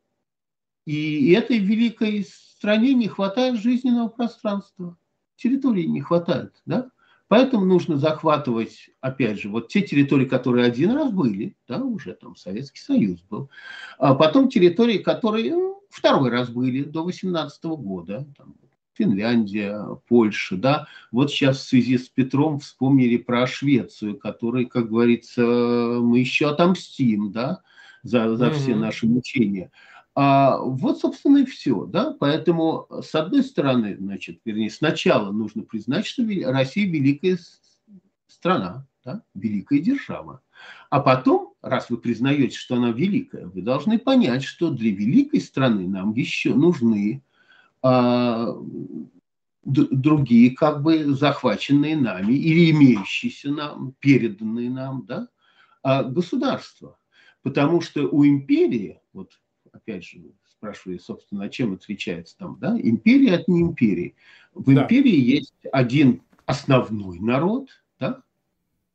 [0.86, 4.97] и этой великой стране не хватает жизненного пространства,
[5.36, 6.89] территории не хватает, да?
[7.32, 12.36] Поэтому нужно захватывать, опять же, вот те территории, которые один раз были, да, уже там
[12.36, 13.50] Советский Союз был,
[13.98, 18.56] а потом территории, которые ну, второй раз были до 18 года, там,
[18.96, 20.88] Финляндия, Польша, да.
[21.13, 27.32] Вот сейчас в связи с Петром вспомнили про Швецию, которой, как говорится, мы еще отомстим,
[27.32, 27.62] да,
[28.04, 28.54] за, за mm-hmm.
[28.56, 29.72] все наши мучения.
[30.24, 31.86] А вот, собственно, и все.
[31.86, 32.16] Да?
[32.20, 37.40] Поэтому, с одной стороны, значит, вернее, сначала нужно признать, что Россия великая
[38.28, 39.24] страна, да?
[39.34, 40.44] великая держава.
[40.92, 45.88] А потом, раз вы признаете, что она великая, вы должны понять, что для великой страны
[45.88, 47.24] нам еще нужны
[47.82, 48.56] а,
[49.64, 55.30] другие, как бы захваченные нами или имеющиеся нам, переданные нам, да,
[55.82, 57.00] а, государства.
[57.42, 59.32] Потому что у империи, вот
[59.72, 64.16] опять же, спрашиваю, собственно, чем отличается там, да, империя от не империи.
[64.54, 64.84] В да.
[64.84, 68.22] империи есть один основной народ, да,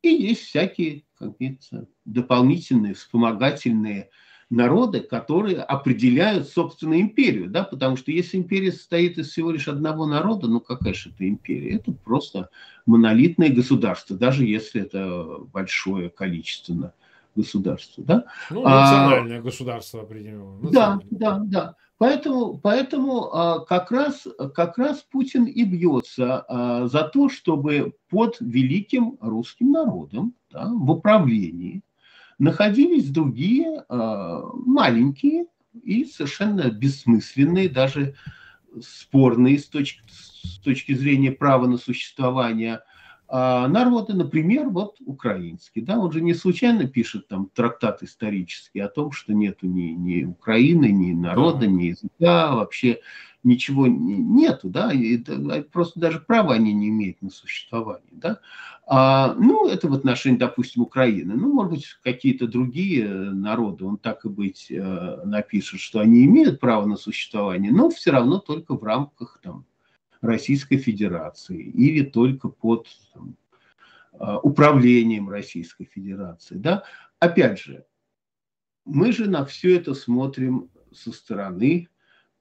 [0.01, 4.09] и есть всякие, как говорится, дополнительные, вспомогательные
[4.49, 10.05] народы, которые определяют, собственно, империю, да, потому что если империя состоит из всего лишь одного
[10.05, 11.75] народа, ну какая же это империя?
[11.75, 12.49] Это просто
[12.85, 16.93] монолитное государство, даже если это большое количественно
[17.37, 18.03] государству.
[18.03, 18.25] Да?
[18.49, 20.69] Ну, национальное а, государство определенно.
[20.71, 21.75] Да, да, да.
[21.97, 28.37] Поэтому, поэтому а, как, раз, как раз Путин и бьется а, за то, чтобы под
[28.39, 31.81] великим русским народом да, в управлении
[32.37, 35.45] находились другие а, маленькие
[35.83, 38.15] и совершенно бессмысленные, даже
[38.81, 42.81] спорные с точки, с точки зрения права на существование
[43.29, 48.87] а народы, например, вот украинский, да, он же не случайно пишет там трактат исторический о
[48.87, 53.01] том, что нету ни, ни Украины, ни народа, ни языка, вообще
[53.43, 58.39] ничего нету, да, и это, просто даже права они не имеют на существование, да.
[58.85, 61.33] А, ну, это в отношении, допустим, Украины.
[61.35, 66.61] Ну, может быть, какие-то другие народы, он так и быть э, напишет, что они имеют
[66.61, 69.65] право на существование, но все равно только в рамках там
[70.21, 73.35] Российской Федерации или только под там,
[74.13, 76.55] а, управлением Российской Федерации.
[76.55, 76.83] Да?
[77.19, 77.85] Опять же,
[78.85, 81.89] мы же на все это смотрим со стороны,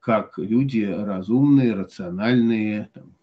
[0.01, 3.17] как люди разумные, рациональные, там,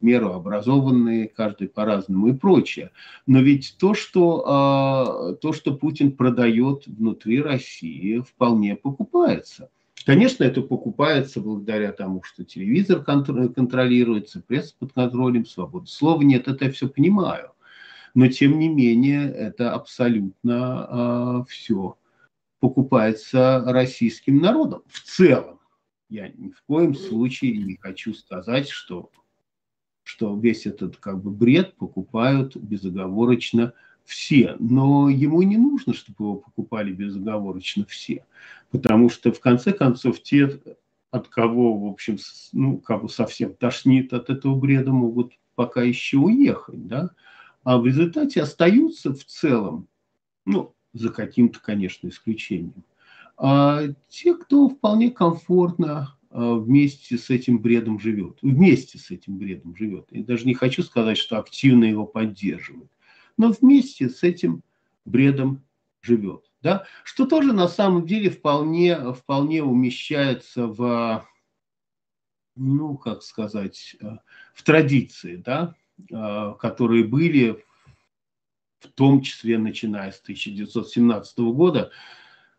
[0.00, 2.92] меру образованные, каждый по-разному и прочее.
[3.26, 9.70] Но ведь то что, э, то, что Путин продает внутри России, вполне покупается.
[10.04, 16.66] Конечно, это покупается благодаря тому, что телевизор контролируется, пресса под контролем, свободы слова нет, это
[16.66, 17.52] я все понимаю.
[18.14, 21.98] Но, тем не менее, это абсолютно э, а, все
[22.60, 25.60] покупается российским народом в целом.
[26.08, 29.10] Я ни в коем случае не хочу сказать, что,
[30.04, 33.74] что весь этот как бы бред покупают безоговорочно
[34.06, 38.24] все, но ему не нужно, чтобы его покупали безоговорочно все,
[38.70, 40.60] потому что в конце концов те,
[41.10, 42.16] от кого, в общем,
[42.52, 47.10] ну, кого совсем тошнит от этого бреда, могут пока еще уехать, да,
[47.64, 49.88] а в результате остаются в целом,
[50.44, 52.84] ну, за каким-то, конечно, исключением,
[53.36, 59.76] а те, кто вполне комфортно а, вместе с этим бредом живет, вместе с этим бредом
[59.76, 60.06] живет.
[60.10, 62.90] Я даже не хочу сказать, что активно его поддерживает
[63.36, 64.62] но вместе с этим
[65.04, 65.64] бредом
[66.00, 66.44] живет.
[66.62, 66.86] Да?
[67.04, 71.26] Что тоже на самом деле вполне, вполне умещается в,
[72.56, 73.96] ну, как сказать,
[74.54, 75.74] в традиции, да,
[76.58, 77.64] которые были
[78.80, 81.90] в том числе начиная с 1917 года,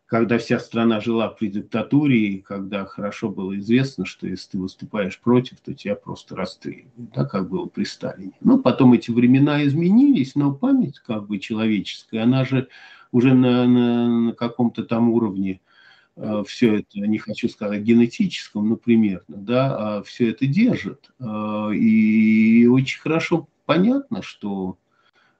[0.08, 5.20] когда вся страна жила при диктатуре, и когда хорошо было известно, что если ты выступаешь
[5.20, 8.32] против, то тебя просто расстреливают, да, как было при Сталине.
[8.40, 12.68] Ну, потом эти времена изменились, но память как бы человеческая, она же
[13.12, 15.60] уже на, на, на каком-то там уровне
[16.16, 21.10] э, все это, не хочу сказать генетическом, но примерно, да, а все это держит.
[21.20, 24.78] Э, и очень хорошо понятно, что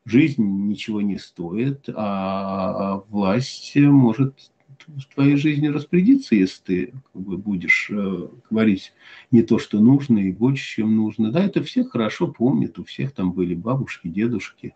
[0.04, 4.50] жизнь ничего не стоит, а, а власть может
[4.86, 8.92] в твоей жизни распорядиться, если ты как бы, будешь э, говорить
[9.30, 11.32] не то, что нужно, и больше, чем нужно.
[11.32, 14.74] Да, это все хорошо помнят, у всех там были бабушки, дедушки,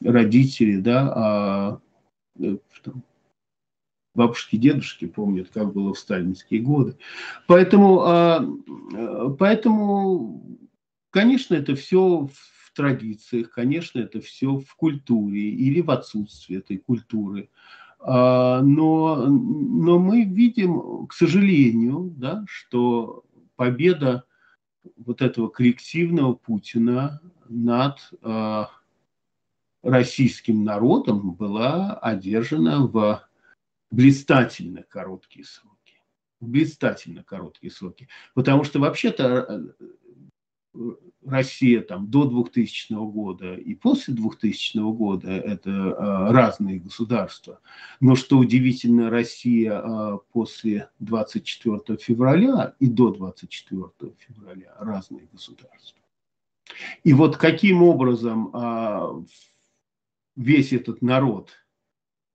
[0.00, 1.80] родители, да, а
[2.38, 3.02] э, там,
[4.14, 6.96] бабушки, дедушки помнят, как было в сталинские годы.
[7.46, 8.44] Поэтому, а,
[8.94, 10.62] э, поэтому
[11.12, 17.50] конечно, это все в традициях, конечно, это все в культуре или в отсутствии этой культуры.
[18.04, 24.24] А, но, но мы видим, к сожалению, да, что победа
[24.96, 28.64] вот этого коллективного Путина над э,
[29.82, 33.22] российским народом была одержана в
[33.92, 36.02] блистательно короткие сроки.
[36.40, 38.08] Блистательно короткие сроки.
[38.34, 39.74] Потому что вообще-то
[41.24, 47.60] Россия там до 2000 года и после 2000 года это э, разные государства.
[48.00, 56.02] Но что удивительно, Россия э, после 24 февраля и до 24 февраля разные государства.
[57.04, 59.24] И вот каким образом э,
[60.36, 61.50] весь этот народ,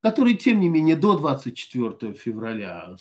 [0.02, 2.95] который, тем не менее, до 24 февраля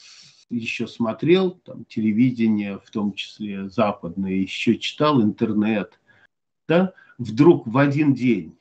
[0.50, 6.00] еще смотрел там, телевидение, в том числе западное, еще читал интернет,
[6.68, 8.56] да, вдруг в один день,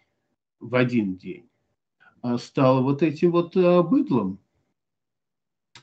[0.59, 1.47] в один день
[2.21, 4.39] а, стал вот этим вот а, быдлом,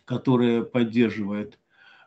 [0.05, 1.59] которое поддерживает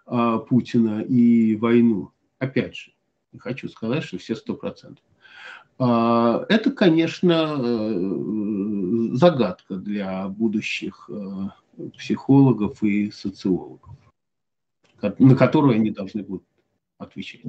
[0.05, 2.11] а, Путина и войну.
[2.39, 2.91] Опять же,
[3.31, 5.03] не хочу сказать, что все сто процентов.
[5.77, 11.49] Это, конечно, э, загадка для будущих э,
[11.97, 13.95] психологов и социологов,
[15.19, 16.47] на которые они должны будут
[16.97, 17.41] отвечать.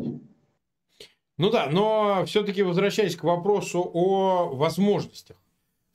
[1.39, 5.37] Ну да, но все-таки возвращаясь к вопросу о возможностях.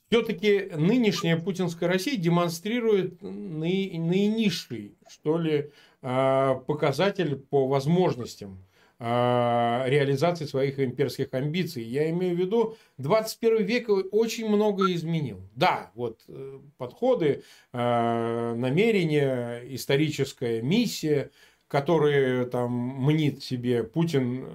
[0.10, 5.72] Все-таки нынешняя путинская Россия демонстрирует наинизший, что ли,
[6.02, 8.60] а, показатель по возможностям
[9.04, 11.84] реализации своих имперских амбиций.
[11.84, 15.42] Я имею в виду, 21 век очень много изменил.
[15.56, 17.44] Да, вот э, подходы,
[17.74, 21.32] а, намерения, историческая миссия,
[21.68, 24.46] который там мнит себе Путин,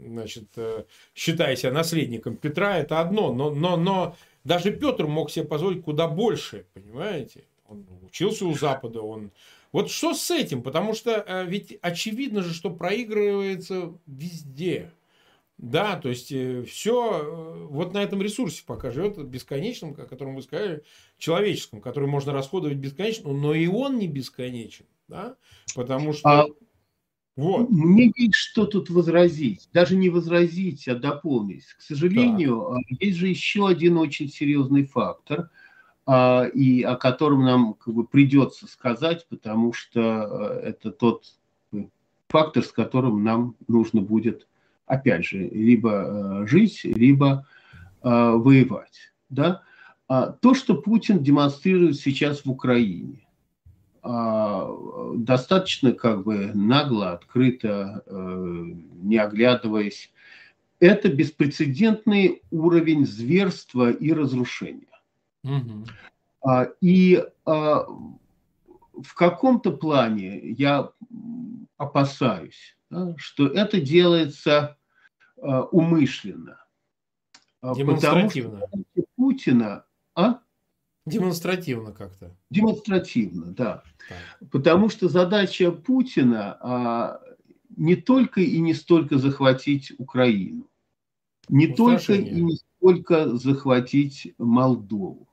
[0.00, 0.48] значит,
[1.14, 4.16] считая себя наследником Петра, это одно, но, но, но
[4.46, 7.42] даже Петр мог себе позволить куда больше, понимаете?
[7.68, 9.32] Он учился у Запада, он...
[9.76, 10.62] Вот что с этим?
[10.62, 14.90] Потому что ведь очевидно же, что проигрывается везде.
[15.58, 20.34] Да, то есть э, все э, вот на этом ресурсе пока живет бесконечным, о котором
[20.34, 20.82] вы сказали,
[21.18, 25.36] человеческом, который можно расходовать бесконечно, но и он не бесконечен, да,
[25.74, 26.28] потому что...
[26.28, 26.46] А...
[27.36, 27.68] Вот.
[27.68, 29.68] Мне есть что тут возразить.
[29.74, 31.64] Даже не возразить, а дополнить.
[31.64, 32.96] К сожалению, да.
[32.98, 35.50] есть же еще один очень серьезный фактор, а,
[36.08, 40.00] и о котором нам как бы придется сказать, потому что
[40.60, 41.24] э, это тот
[42.28, 44.46] фактор, с которым нам нужно будет
[44.86, 47.46] опять же, либо э, жить, либо
[48.02, 49.12] э, воевать.
[49.28, 49.62] Да?
[50.08, 53.26] А то, что Путин демонстрирует сейчас в Украине,
[54.08, 54.70] а,
[55.16, 58.64] достаточно как бы нагло, открыто, э,
[59.02, 60.12] не оглядываясь,
[60.78, 64.86] это беспрецедентный уровень зверства и разрушения.
[65.46, 66.70] Угу.
[66.80, 70.90] И в каком-то плане я
[71.76, 74.78] опасаюсь, да, что это делается
[75.36, 75.40] э,
[75.70, 76.58] умышленно.
[77.60, 78.60] А, Демонстративно.
[78.60, 79.84] Потому что Путина,
[80.14, 80.40] а?
[81.04, 82.36] Демонстративно как-то.
[82.50, 83.82] Демонстративно, да.
[84.08, 84.50] Так.
[84.50, 87.20] Потому что задача Путина а,
[87.76, 90.68] не только и не столько захватить Украину,
[91.48, 95.28] не только и не столько захватить Молдову,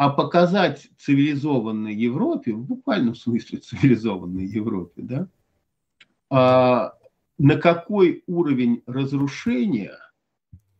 [0.00, 5.28] а показать цивилизованной Европе, в буквальном смысле цивилизованной Европе, да,
[6.30, 6.94] а,
[7.36, 9.98] на какой уровень разрушения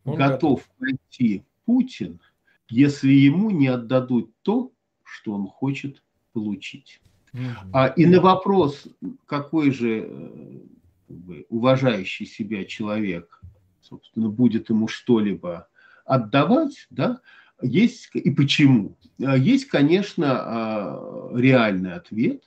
[0.05, 2.19] Он готов пойти Путин,
[2.67, 4.71] если ему не отдадут то,
[5.03, 6.01] что он хочет
[6.33, 6.99] получить.
[7.31, 7.41] Угу.
[7.73, 8.87] А, и на вопрос,
[9.27, 10.59] какой же э,
[11.07, 13.39] как бы, уважающий себя человек,
[13.81, 15.67] собственно, будет ему что-либо
[16.05, 17.21] отдавать, да,
[17.61, 18.97] есть и почему.
[19.23, 22.43] А, есть, конечно, а, реальный ответ,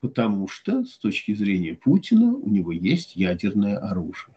[0.00, 4.36] потому что с точки зрения Путина у него есть ядерное оружие.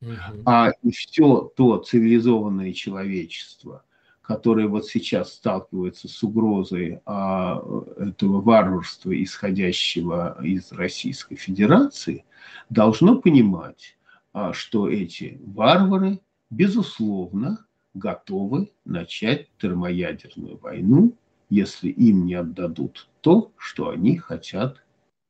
[0.00, 0.42] Угу.
[0.46, 3.84] А все то цивилизованное человечество,
[4.20, 7.62] которое вот сейчас сталкивается с угрозой а,
[7.96, 12.24] этого варварства, исходящего из Российской Федерации,
[12.68, 13.96] должно понимать,
[14.32, 21.16] а, что эти варвары, безусловно, готовы начать термоядерную войну,
[21.50, 24.82] если им не отдадут то, что они хотят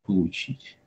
[0.04, 0.78] получить.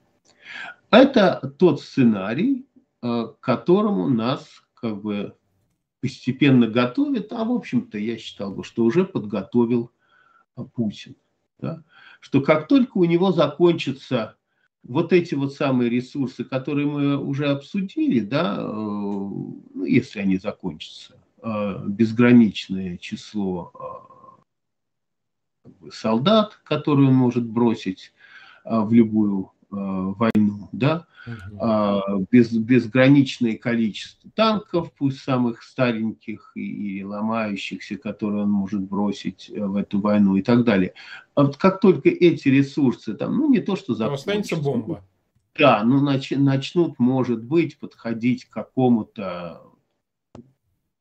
[0.91, 2.65] Это тот сценарий,
[3.01, 5.36] э, к которому нас как бы
[6.01, 9.91] постепенно готовит, а в общем-то я считал бы, что уже подготовил
[10.55, 11.15] э, Путин.
[11.59, 11.84] Да?
[12.19, 14.38] Что как только у него закончатся
[14.84, 21.17] вот эти вот самые ресурсы, которые мы уже обсудили, да, э, ну, если они закончатся,
[21.88, 23.72] безграничное число
[25.91, 28.14] солдат, которые он может бросить
[28.64, 32.28] а, в любую а, войну, да, угу.
[32.32, 39.66] без, безграничное количество танков, пусть самых стареньких и, и ломающихся, которые он может бросить э,
[39.66, 40.93] в эту войну и так далее.
[41.34, 44.30] А вот как только эти ресурсы там, ну не то что закончатся.
[44.30, 45.04] Останется бомба.
[45.58, 49.62] Да, ну нач, начнут, может быть, подходить к какому-то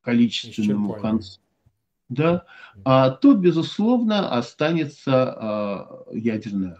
[0.05, 1.39] количественному концу.
[2.07, 2.45] Да,
[2.83, 6.77] а то, безусловно, останется а, ядерное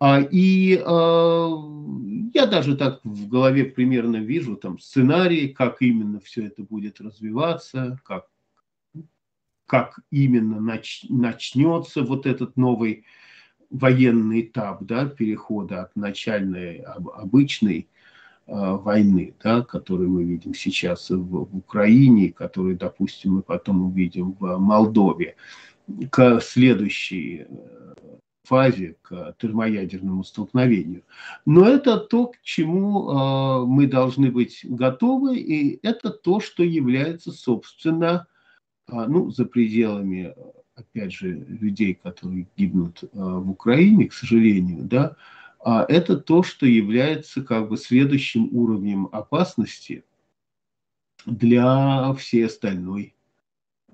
[0.00, 1.50] а, и а,
[2.32, 7.98] я даже так в голове примерно вижу там сценарий, как именно все это будет развиваться,
[8.04, 8.26] как,
[9.66, 13.04] как именно нач, начнется вот этот новый
[13.68, 17.84] военный этап да, перехода от начальной обычной э,
[18.50, 25.36] войны, да, которую мы видим сейчас в, Украине, которую, допустим, мы потом увидим в Молдове,
[26.10, 27.46] к следующей
[28.50, 31.04] фазе к термоядерному столкновению.
[31.46, 37.30] Но это то, к чему э, мы должны быть готовы, и это то, что является,
[37.30, 38.26] собственно,
[38.88, 40.34] э, ну, за пределами,
[40.74, 45.14] опять же, людей, которые гибнут э, в Украине, к сожалению, да,
[45.64, 50.04] это то, что является как бы следующим уровнем опасности
[51.26, 53.14] для всей остальной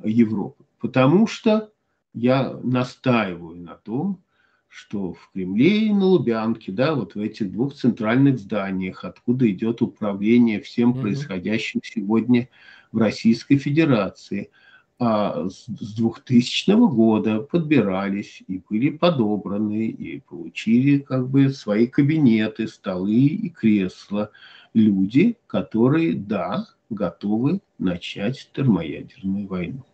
[0.04, 0.64] Европы.
[0.78, 1.72] Потому что
[2.12, 4.22] я настаиваю на том,
[4.68, 9.80] что в Кремле и на Лубянке, да, вот в этих двух центральных зданиях, откуда идет
[9.80, 12.48] управление всем происходящим сегодня
[12.92, 14.50] в Российской Федерации,
[14.98, 23.14] а с 2000 года подбирались и были подобраны, и получили как бы свои кабинеты, столы
[23.14, 24.30] и кресла
[24.72, 29.84] люди, которые, да, готовы начать термоядерную войну.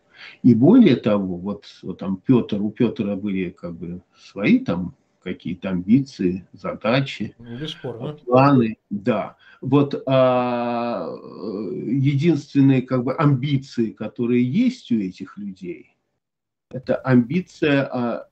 [0.42, 5.70] И более того, вот, вот там Петр, у Петра были как бы свои там какие-то
[5.70, 8.14] амбиции, задачи, ну, Бесспорно.
[8.14, 9.36] планы, да.
[9.60, 11.08] Вот а,
[11.86, 15.96] единственные как бы амбиции, которые есть у этих людей,
[16.70, 18.28] это амбиция а,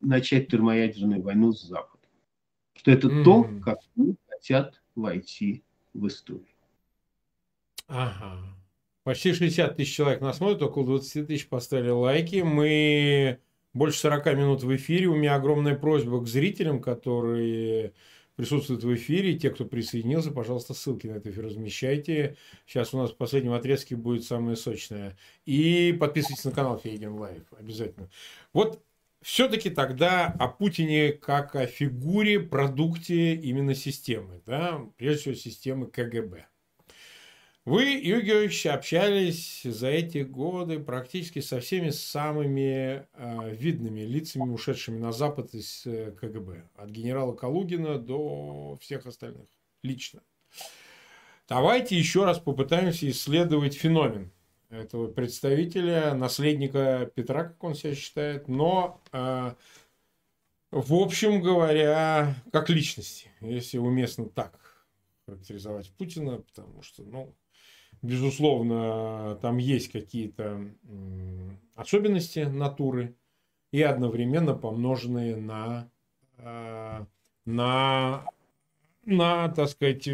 [0.00, 2.10] начать термоядерную войну с Западом.
[2.74, 3.24] Что это mm.
[3.24, 5.62] то, как они хотят войти
[5.94, 6.46] в историю.
[7.86, 8.38] Ага.
[9.04, 12.42] Почти 60 тысяч человек нас смотрят, около 20 тысяч поставили лайки.
[12.42, 13.40] Мы
[13.74, 15.06] больше 40 минут в эфире.
[15.06, 17.92] У меня огромная просьба к зрителям, которые
[18.36, 19.38] присутствуют в эфире.
[19.38, 22.36] Те, кто присоединился, пожалуйста, ссылки на этот эфир размещайте.
[22.66, 25.16] Сейчас у нас в последнем отрезке будет самое сочное.
[25.44, 27.44] И подписывайтесь на канал Фейгин Live.
[27.58, 28.10] Обязательно.
[28.52, 28.82] Вот
[29.22, 34.42] все-таки тогда о Путине как о фигуре, продукте именно системы.
[34.44, 34.80] Да?
[34.96, 36.46] Прежде всего, системы КГБ.
[37.64, 45.12] Вы, Юрий общались за эти годы практически со всеми самыми э, видными лицами, ушедшими на
[45.12, 46.68] Запад из э, КГБ.
[46.74, 49.46] От генерала Калугина до всех остальных.
[49.84, 50.22] Лично.
[51.48, 54.32] Давайте еще раз попытаемся исследовать феномен
[54.68, 59.54] этого представителя, наследника Петра, как он себя считает, но, э,
[60.72, 64.58] в общем говоря, как личности, если уместно так
[65.26, 67.32] характеризовать Путина, потому что, ну,
[68.02, 70.68] безусловно, там есть какие-то
[71.74, 73.16] особенности натуры
[73.70, 75.90] и одновременно помноженные на,
[76.36, 77.04] э,
[77.46, 78.26] на,
[79.04, 80.08] на, так сказать,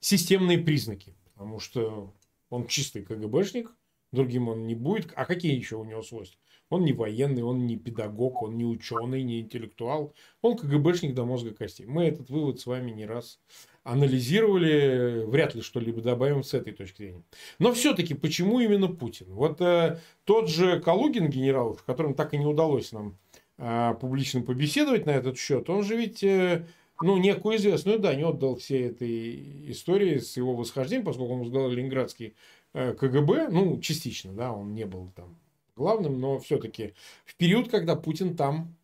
[0.00, 1.14] системные признаки.
[1.32, 2.12] Потому что
[2.50, 3.74] он чистый КГБшник,
[4.12, 5.12] другим он не будет.
[5.16, 6.38] А какие еще у него свойства?
[6.70, 10.14] Он не военный, он не педагог, он не ученый, не интеллектуал.
[10.40, 11.84] Он КГБшник до мозга костей.
[11.84, 13.40] Мы этот вывод с вами не раз
[13.82, 17.22] анализировали, вряд ли что-либо добавим с этой точки зрения.
[17.58, 19.26] Но все-таки, почему именно Путин?
[19.30, 23.18] Вот э, тот же Калугин, генерал, в котором так и не удалось нам
[23.58, 26.66] э, публично побеседовать на этот счет, он же ведь э,
[27.00, 32.34] ну, некую известную дань отдал всей этой истории с его восхождением, поскольку он возглавлял Ленинградский
[32.74, 35.36] э, КГБ, ну, частично, да, он не был там
[35.80, 38.76] главным, но все-таки в период, когда Путин там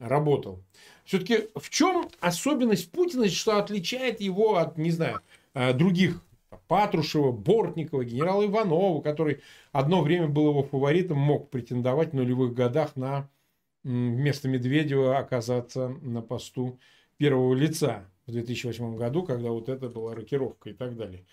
[0.00, 0.62] работал.
[1.04, 5.20] Все-таки в чем особенность Путина, что отличает его от, не знаю,
[5.54, 6.24] э, других
[6.66, 9.42] Патрушева, Бортникова, генерала Иванова, который
[9.72, 13.28] одно время был его фаворитом, мог претендовать в нулевых годах на
[13.84, 16.78] вместо Медведева оказаться на посту
[17.16, 21.24] первого лица в 2008 году, когда вот это была рокировка и так далее.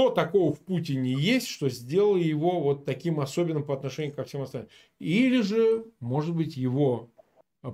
[0.00, 4.40] Что такого в Путине есть, что сделало его вот таким особенным по отношению ко всем
[4.40, 4.70] остальным?
[4.98, 7.10] Или же, может быть, его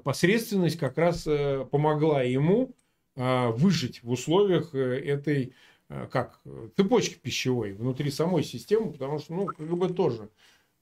[0.02, 2.74] посредственность как раз э, помогла ему
[3.14, 5.52] э, выжить в условиях э, этой
[6.10, 6.40] как
[6.76, 10.28] цепочки пищевой внутри самой системы, потому что, ну, КГБ тоже,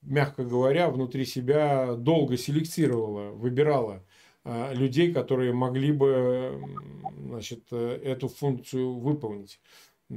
[0.01, 4.03] мягко говоря, внутри себя долго селектировала, выбирала
[4.47, 6.59] людей, которые могли бы
[7.19, 9.61] значит, эту функцию выполнить.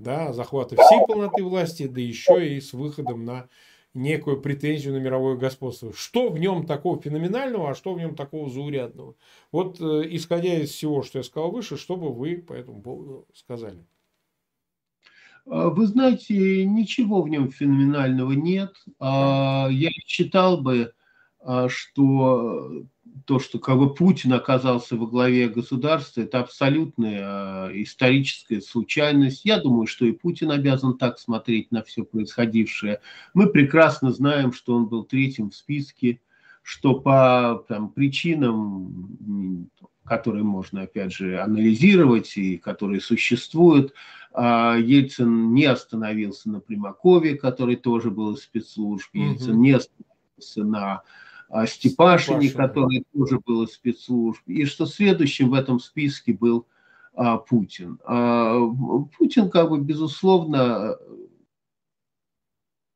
[0.01, 3.49] Да, захвата всей полноты власти, да еще и с выходом на
[3.93, 5.91] некую претензию на мировое господство.
[5.93, 9.15] Что в нем такого феноменального, а что в нем такого заурядного?
[9.51, 13.27] Вот э, исходя из всего, что я сказал выше, что бы вы по этому поводу
[13.33, 13.83] сказали?
[15.47, 18.73] А, вы знаете, ничего в нем феноменального нет.
[18.99, 20.93] А, я считал бы,
[21.39, 22.85] а, что
[23.25, 29.45] то, что как бы Путин оказался во главе государства, это абсолютная э, историческая случайность.
[29.45, 33.01] Я думаю, что и Путин обязан так смотреть на все происходившее.
[33.33, 36.19] Мы прекрасно знаем, что он был третьим в списке,
[36.61, 39.69] что по там, причинам,
[40.03, 43.93] которые можно, опять же, анализировать и которые существуют,
[44.33, 51.03] э, Ельцин не остановился на Примакове, который тоже был из спецслужб, Ельцин не остановился на
[51.49, 56.67] а, Степашине, который тоже был из спецслужб, и что следующим в этом списке был
[57.13, 57.99] а, Путин.
[58.05, 58.59] А,
[59.17, 60.97] Путин, как бы, безусловно,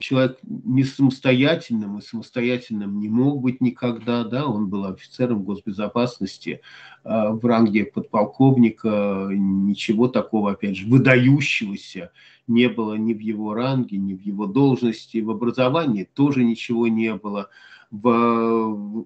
[0.02, 6.62] человек не самостоятельным и самостоятельным не мог быть никогда, да, он был офицером госбезопасности
[7.04, 12.12] э, в ранге подполковника, ничего такого, опять же, выдающегося
[12.48, 17.14] не было ни в его ранге, ни в его должности, в образовании тоже ничего не
[17.14, 17.50] было
[17.92, 19.06] в,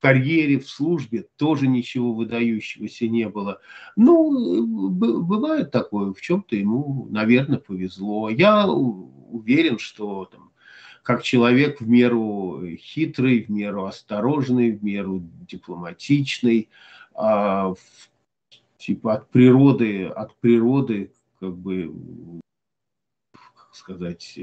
[0.00, 3.60] карьере, в службе тоже ничего выдающегося не было.
[3.96, 8.28] Ну, бывает такое, в чем-то ему, наверное, повезло.
[8.28, 10.52] Я уверен, что там,
[11.02, 16.70] как человек в меру хитрый, в меру осторожный, в меру дипломатичный,
[17.14, 17.74] а,
[18.78, 21.92] типа от природы, от природы как бы
[23.76, 24.38] сказать,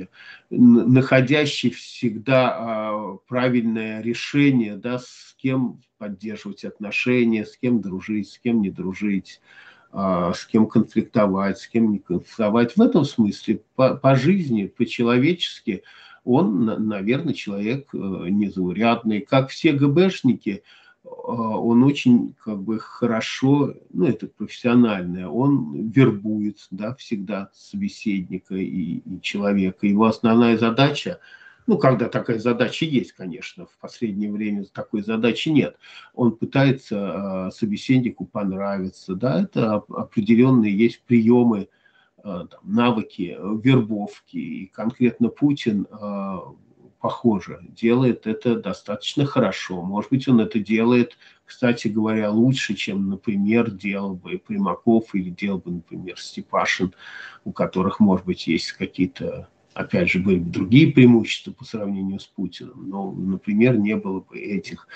[0.50, 8.62] находящий всегда а, правильное решение, да, с кем поддерживать отношения, с кем дружить, с кем
[8.62, 9.42] не дружить,
[9.92, 12.76] а, с кем конфликтовать, с кем не конфликтовать.
[12.76, 15.84] В этом смысле по, по жизни, по-человечески
[16.24, 19.22] он, наверное, человек э, незаурядный.
[19.22, 20.64] Как все ГБшники,
[21.04, 29.22] он очень как бы хорошо, ну это профессиональное, он вербует да, всегда собеседника и, и
[29.22, 29.88] человека.
[29.88, 31.20] Его основная задача–
[31.68, 35.78] ну, когда такая задача есть, конечно, в последнее время такой задачи нет.
[36.14, 41.70] Он пытается э, собеседнику понравиться, да, это определенные есть приемы,
[42.18, 46.38] э, там, навыки вербовки, и конкретно Путин э,
[47.02, 49.82] похоже, делает это достаточно хорошо.
[49.82, 55.58] Может быть, он это делает, кстати говоря, лучше, чем, например, делал бы Примаков или делал
[55.58, 56.94] бы, например, Степашин,
[57.44, 62.26] у которых, может быть, есть какие-то опять же, были бы другие преимущества по сравнению с
[62.26, 64.88] Путиным, но, например, не было бы этих.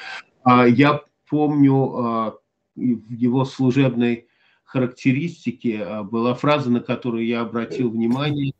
[0.43, 2.35] А Я помню а,
[2.75, 4.27] в его служебной
[4.65, 8.53] характеристике а, была фраза, на которую я обратил внимание,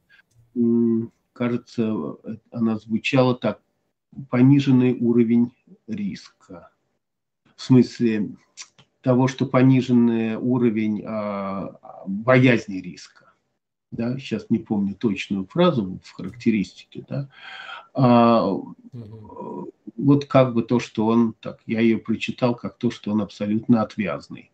[1.36, 2.16] кажется,
[2.52, 3.62] она звучала так,
[4.30, 5.52] пониженный уровень
[5.88, 6.72] риска.
[7.56, 8.30] В смысле
[9.02, 11.04] того, что пониженный уровень
[12.08, 13.26] боязни риска
[13.96, 17.30] да, сейчас не помню точную фразу в характеристике, да,
[17.94, 19.72] а, угу.
[19.96, 23.82] вот как бы то, что он, так, я ее прочитал, как то, что он абсолютно
[23.82, 24.52] отвязный.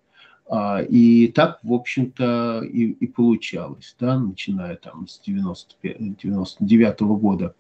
[0.48, 7.18] А, и так, в общем-то, и, и получалось, да, начиная там с 95, 99 -го
[7.18, 7.56] года,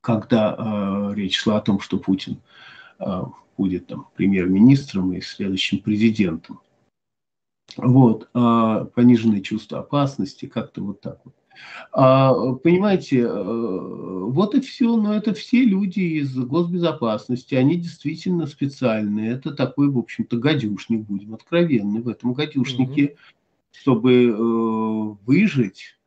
[0.00, 2.40] когда а, речь шла о том, что Путин
[2.98, 6.60] а, будет там премьер-министром и следующим президентом.
[7.76, 11.34] Вот, а, пониженное чувство опасности, как-то вот так вот.
[11.92, 19.32] А, понимаете, э, вот и все, но это все люди из госбезопасности, они действительно специальные.
[19.32, 22.00] Это такой, в общем-то, гадюшник, будем откровенны.
[22.00, 23.16] В этом гадюшнике, угу.
[23.72, 25.98] чтобы э, выжить,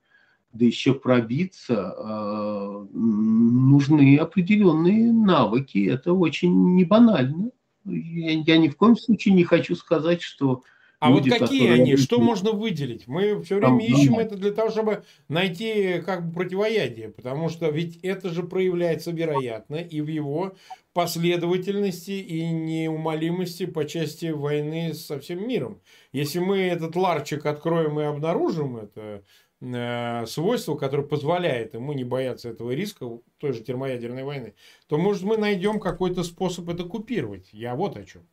[0.54, 5.88] да еще пробиться, э, нужны определенные навыки.
[5.88, 7.52] Это очень не банально.
[7.86, 10.64] Я, я ни в коем случае не хочу сказать, что
[11.08, 11.96] а люди, вот какие они?
[11.98, 13.08] Что можно выделить?
[13.08, 14.22] Мы все время Там, ищем да.
[14.22, 19.76] это для того, чтобы найти как бы противоядие, потому что ведь это же проявляется вероятно
[19.76, 20.56] и в его
[20.94, 25.82] последовательности и неумолимости по части войны со всем миром.
[26.14, 29.24] Если мы этот ларчик откроем и обнаружим это
[29.62, 34.56] э, свойство, которое позволяет ему не бояться этого риска той же термоядерной войны,
[34.88, 37.50] то может мы найдем какой-то способ это купировать.
[37.52, 38.26] Я вот о чем.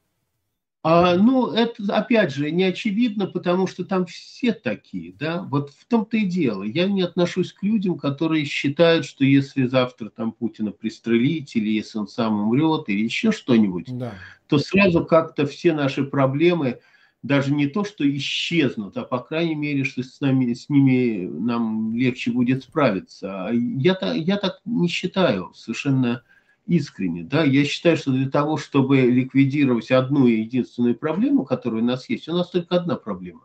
[0.84, 5.84] А, ну, это, опять же, не очевидно, потому что там все такие, да, вот в
[5.86, 6.64] том-то и дело.
[6.64, 11.98] Я не отношусь к людям, которые считают, что если завтра там Путина пристрелить, или если
[11.98, 14.14] он сам умрет, или еще что-нибудь, да.
[14.48, 16.80] то сразу как-то все наши проблемы
[17.22, 21.94] даже не то, что исчезнут, а по крайней мере, что с, нами, с ними нам
[21.94, 23.50] легче будет справиться.
[23.52, 26.24] Я, я так не считаю, совершенно
[26.66, 27.22] искренне.
[27.24, 27.44] Да?
[27.44, 32.28] Я считаю, что для того, чтобы ликвидировать одну и единственную проблему, которая у нас есть,
[32.28, 33.42] у нас только одна проблема.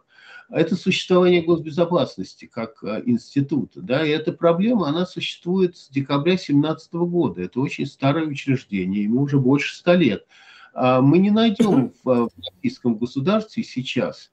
[0.49, 3.81] Это существование госбезопасности как а, института.
[3.81, 4.05] Да?
[4.05, 7.41] И эта проблема, она существует с декабря 2017 года.
[7.41, 10.25] Это очень старое учреждение, ему уже больше ста лет.
[10.73, 14.31] А мы не найдем в а, российском государстве сейчас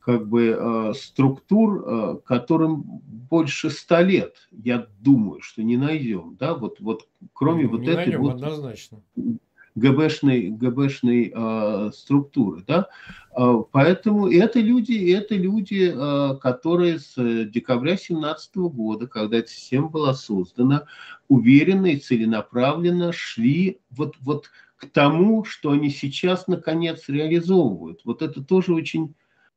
[0.00, 6.54] как бы э, структур, э, которым больше ста лет, я думаю, что не найдем, да,
[6.54, 9.02] вот, вот кроме ну, вот этой найдем, вот однозначно.
[9.76, 12.88] ГБшной, ГБшной э, структуры, да,
[13.36, 19.88] э, поэтому это люди, это люди, э, которые с декабря 2017 года, когда эта система
[19.88, 20.86] была создана,
[21.28, 28.00] уверенно и целенаправленно шли вот, вот к тому, что они сейчас наконец реализовывают.
[28.04, 29.14] Вот это тоже очень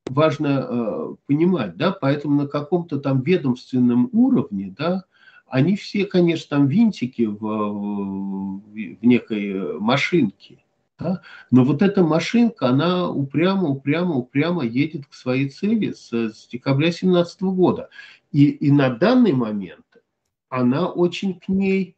[0.09, 5.05] важно э, понимать, да, поэтому на каком-то там ведомственном уровне, да,
[5.47, 10.63] они все, конечно, там винтики в, в некой машинке,
[10.99, 16.47] да, но вот эта машинка, она упрямо, упрямо, упрямо едет к своей цели с, с
[16.47, 17.89] декабря 2017 года.
[18.31, 19.85] И, и на данный момент
[20.49, 21.95] она очень к ней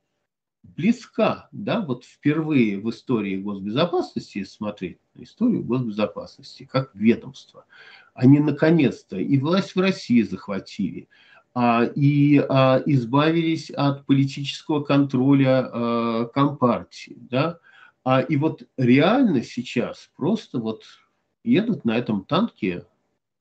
[0.75, 7.65] близка, да, вот впервые в истории госбезопасности смотреть на историю госбезопасности как ведомство.
[8.13, 11.07] Они наконец-то и власть в России захватили,
[11.53, 17.17] а, и а, избавились от политического контроля а, Компартии.
[17.29, 17.59] Да?
[18.03, 20.83] А, и вот реально сейчас просто вот
[21.43, 22.85] едут на этом танке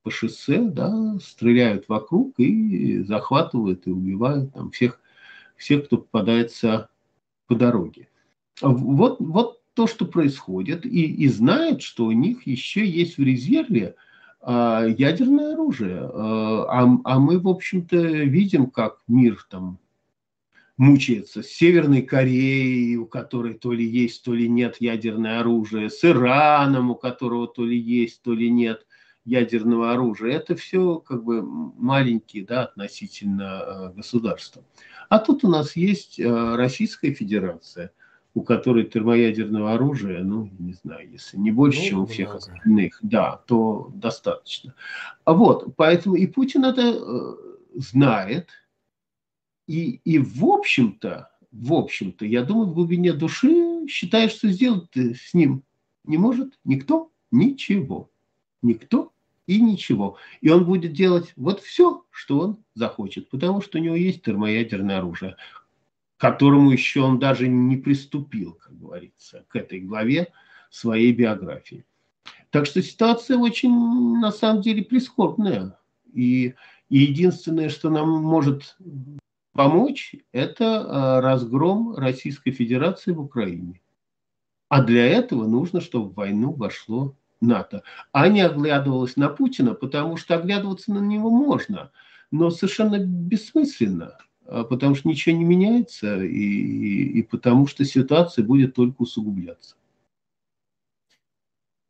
[0.02, 5.00] по шоссе, да, стреляют вокруг и захватывают и убивают там всех,
[5.56, 6.90] всех, кто попадается
[7.46, 8.08] по дороге.
[8.60, 13.96] Вот, вот то, что происходит, и, и знают, что у них еще есть в резерве
[14.40, 16.00] а, ядерное оружие.
[16.02, 19.78] А, а мы, в общем-то, видим, как мир там
[20.76, 26.04] мучается с Северной Кореей, у которой то ли есть, то ли нет ядерное оружие, с
[26.04, 28.86] Ираном, у которого то ли есть, то ли нет
[29.24, 30.36] ядерного оружия.
[30.36, 34.62] Это все как бы маленькие да, относительно э, государства.
[35.08, 37.92] А тут у нас есть э, Российская Федерация,
[38.34, 42.38] у которой термоядерного оружия, ну, не знаю, если не больше, ну, чем у всех много.
[42.38, 44.74] остальных, да, то достаточно.
[45.24, 47.34] А вот, поэтому и Путин это э,
[47.74, 48.50] знает,
[49.66, 55.32] и, и в общем-то, в общем-то, я думаю, в глубине души считает, что сделать с
[55.34, 55.62] ним
[56.04, 58.10] не может никто ничего.
[58.62, 59.12] Никто
[59.46, 60.16] и ничего.
[60.40, 64.98] И он будет делать вот все, что он захочет, потому что у него есть термоядерное
[64.98, 65.36] оружие,
[66.16, 70.32] к которому еще он даже не приступил, как говорится, к этой главе
[70.70, 71.84] своей биографии.
[72.50, 73.70] Так что ситуация очень,
[74.20, 75.78] на самом деле, прискорбная.
[76.12, 76.54] И,
[76.88, 78.76] и единственное, что нам может
[79.52, 83.80] помочь, это а, разгром Российской Федерации в Украине.
[84.68, 87.82] А для этого нужно, чтобы в войну вошло НАТО,
[88.12, 91.90] а не оглядывалась на Путина, потому что оглядываться на него можно,
[92.30, 98.44] но совершенно бессмысленно, а, потому что ничего не меняется, и, и, и потому что ситуация
[98.44, 99.76] будет только усугубляться.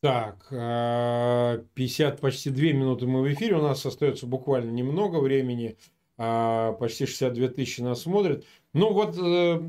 [0.01, 5.79] Так, 50, а, почти 2 минуты мы в эфире, у нас остается буквально немного времени,
[6.19, 8.45] а, почти 62 тысячи нас смотрят.
[8.75, 9.63] Ну вот э,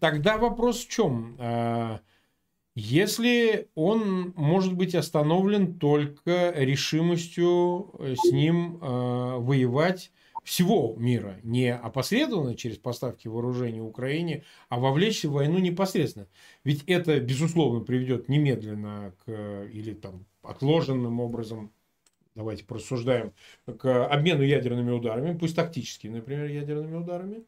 [0.00, 1.36] тогда вопрос в чем?
[2.78, 10.12] Если он может быть остановлен только решимостью э, с ним э, воевать
[10.44, 16.28] всего мира, не опосредованно через поставки вооружений Украине, а вовлечься в войну непосредственно.
[16.64, 21.72] Ведь это, безусловно, приведет немедленно к, или там отложенным образом,
[22.34, 23.32] давайте просуждаем,
[23.78, 27.42] к обмену ядерными ударами, пусть тактическими, например, ядерными ударами,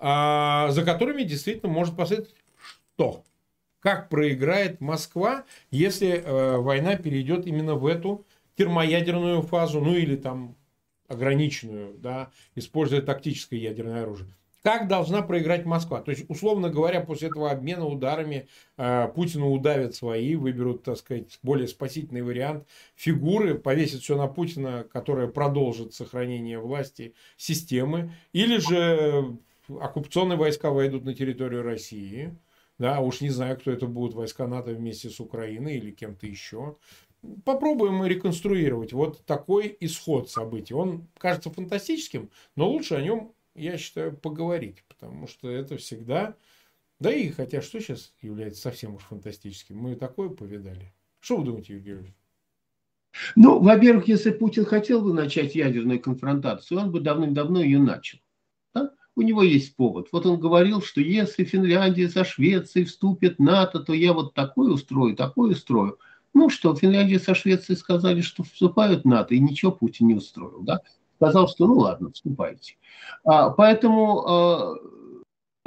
[0.00, 2.34] а, за которыми действительно может последовать
[2.96, 3.24] что?
[3.86, 8.26] Как проиграет Москва, если э, война перейдет именно в эту
[8.56, 10.56] термоядерную фазу, ну или там
[11.06, 14.28] ограниченную, да, используя тактическое ядерное оружие.
[14.64, 16.00] Как должна проиграть Москва?
[16.00, 21.38] То есть, условно говоря, после этого обмена ударами э, Путину удавят свои, выберут, так сказать,
[21.44, 22.66] более спасительный вариант
[22.96, 31.04] фигуры, повесят все на Путина, которая продолжит сохранение власти системы, или же оккупационные войска войдут
[31.04, 32.36] на территорию России,
[32.78, 36.76] да, уж не знаю, кто это будут, войска НАТО вместе с Украиной или кем-то еще.
[37.44, 40.74] Попробуем реконструировать вот такой исход событий.
[40.74, 46.36] Он кажется фантастическим, но лучше о нем, я считаю, поговорить, потому что это всегда...
[46.98, 50.94] Да и хотя что сейчас является совсем уж фантастическим, мы такое повидали.
[51.20, 52.14] Что вы думаете, Юрьевич?
[53.34, 58.18] Ну, во-первых, если Путин хотел бы начать ядерную конфронтацию, он бы давным-давно ее начал
[59.16, 60.08] у него есть повод.
[60.12, 64.70] Вот он говорил, что если Финляндия со Швецией вступит в НАТО, то я вот такое
[64.70, 65.98] устрою, такое устрою.
[66.34, 70.60] Ну что, Финляндия со Швецией сказали, что вступают в НАТО, и ничего Путин не устроил.
[70.60, 70.82] Да?
[71.16, 72.76] Сказал, что ну ладно, вступайте.
[73.24, 74.74] А, поэтому а,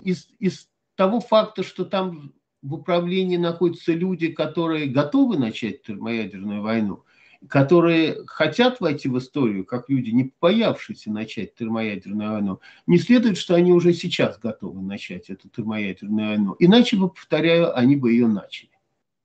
[0.04, 7.04] из, из того факта, что там в управлении находятся люди, которые готовы начать термоядерную войну,
[7.48, 13.56] которые хотят войти в историю, как люди, не боявшиеся начать термоядерную войну, не следует, что
[13.56, 16.56] они уже сейчас готовы начать эту термоядерную войну.
[16.60, 18.72] Иначе бы, повторяю, они бы ее начали.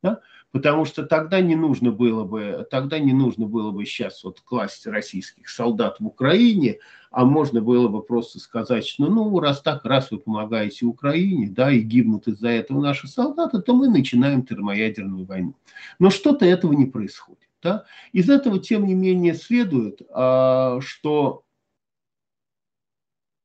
[0.03, 0.21] Да?
[0.53, 4.87] Потому что тогда не нужно было бы, тогда не нужно было бы сейчас вот класть
[4.87, 6.79] российских солдат в Украине,
[7.11, 11.73] а можно было бы просто сказать, что ну, раз так, раз вы помогаете Украине, да,
[11.73, 15.55] и гибнут из-за этого наши солдаты, то мы начинаем термоядерную войну.
[15.99, 17.49] Но что-то этого не происходит.
[17.65, 17.87] Да?
[18.13, 21.45] Из этого, тем не менее, следует, а, что,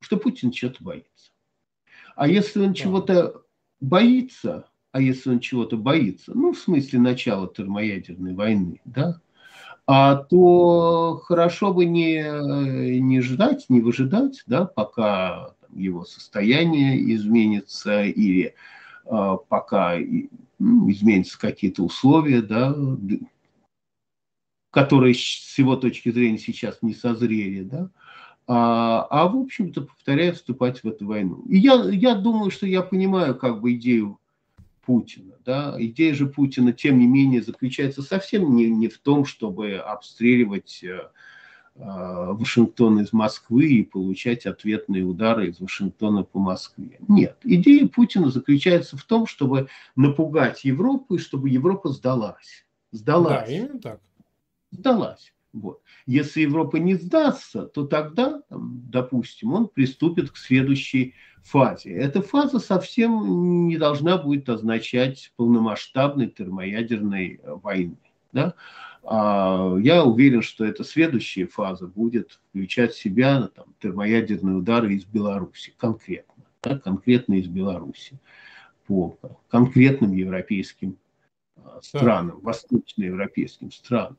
[0.02, 1.32] что Путин чего-то боится.
[2.18, 3.44] А если он чего-то
[3.80, 9.22] боится, а если он чего-то боится, ну, в смысле начала термоядерной войны, да,
[9.88, 18.54] а, то хорошо бы не, не ждать, не выжидать, да, пока его состояние изменится или
[19.06, 19.96] а, пока
[20.60, 22.76] ну, изменятся какие-то условия, да,
[24.80, 27.90] которые с его точки зрения сейчас не созрели, да,
[28.48, 31.44] а, а в общем-то, повторяю, вступать в эту войну.
[31.48, 34.20] И я, я думаю, что я понимаю как бы идею
[34.86, 35.36] Путина.
[35.46, 35.76] Да?
[35.78, 40.88] Идея же Путина, тем не менее, заключается совсем не, не в том, чтобы обстреливать э,
[40.88, 46.98] э, Вашингтон из Москвы и получать ответные удары из Вашингтона по Москве.
[47.08, 47.38] Нет.
[47.44, 52.66] Идея Путина заключается в том, чтобы напугать Европу и чтобы Европа сдалась.
[52.92, 53.48] Сдалась.
[53.48, 54.02] Да, именно так.
[54.72, 55.34] Сдалась.
[55.52, 55.82] Вот.
[56.06, 61.92] Если Европа не сдастся, то тогда, допустим, он приступит к следующей фазе.
[61.92, 67.98] Эта фаза совсем не должна будет означать полномасштабной термоядерной войны.
[68.32, 68.54] Да?
[69.04, 75.06] А я уверен, что эта следующая фаза будет включать в себя там, термоядерные удары из
[75.06, 76.44] Беларуси конкретно.
[76.62, 76.78] Да?
[76.78, 78.20] Конкретно из Беларуси
[78.86, 79.18] по
[79.50, 80.98] конкретным европейским
[81.58, 84.18] а, странам, восточноевропейским странам.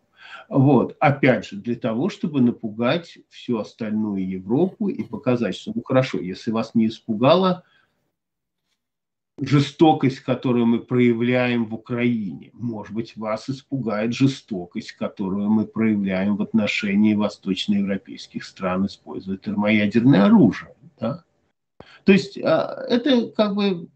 [0.48, 0.96] Вот.
[1.00, 6.50] Опять же, для того, чтобы напугать всю остальную Европу и показать, что, ну хорошо, если
[6.50, 7.64] вас не испугала
[9.40, 16.42] жестокость, которую мы проявляем в Украине, может быть, вас испугает жестокость, которую мы проявляем в
[16.42, 20.74] отношении восточноевропейских стран, используя термоядерное оружие.
[20.98, 21.24] Да?
[22.04, 23.88] То есть а, это как бы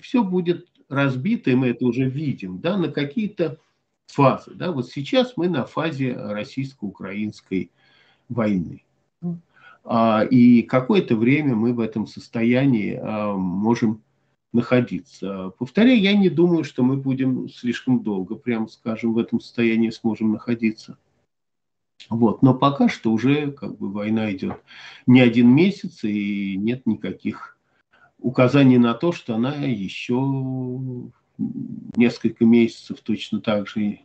[0.00, 3.58] все будет разбито, и мы это уже видим, да, на какие-то
[4.06, 4.52] фазы.
[4.54, 4.72] Да?
[4.72, 7.70] Вот сейчас мы на фазе российско-украинской
[8.28, 8.82] войны.
[9.84, 14.02] А, и какое-то время мы в этом состоянии а, можем
[14.52, 15.50] находиться.
[15.58, 20.32] Повторяю, я не думаю, что мы будем слишком долго, прямо скажем, в этом состоянии сможем
[20.32, 20.98] находиться.
[22.08, 22.42] Вот.
[22.42, 24.60] Но пока что уже как бы война идет
[25.06, 27.56] не один месяц и нет никаких
[28.18, 30.14] указаний на то, что она еще
[31.38, 34.00] несколько месяцев точно так же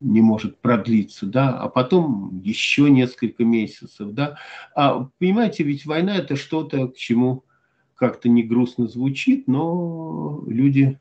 [0.00, 4.36] не может продлиться, да, а потом еще несколько месяцев, да.
[4.74, 7.44] А понимаете, ведь война это что-то, к чему
[7.94, 10.98] как-то не грустно звучит, но люди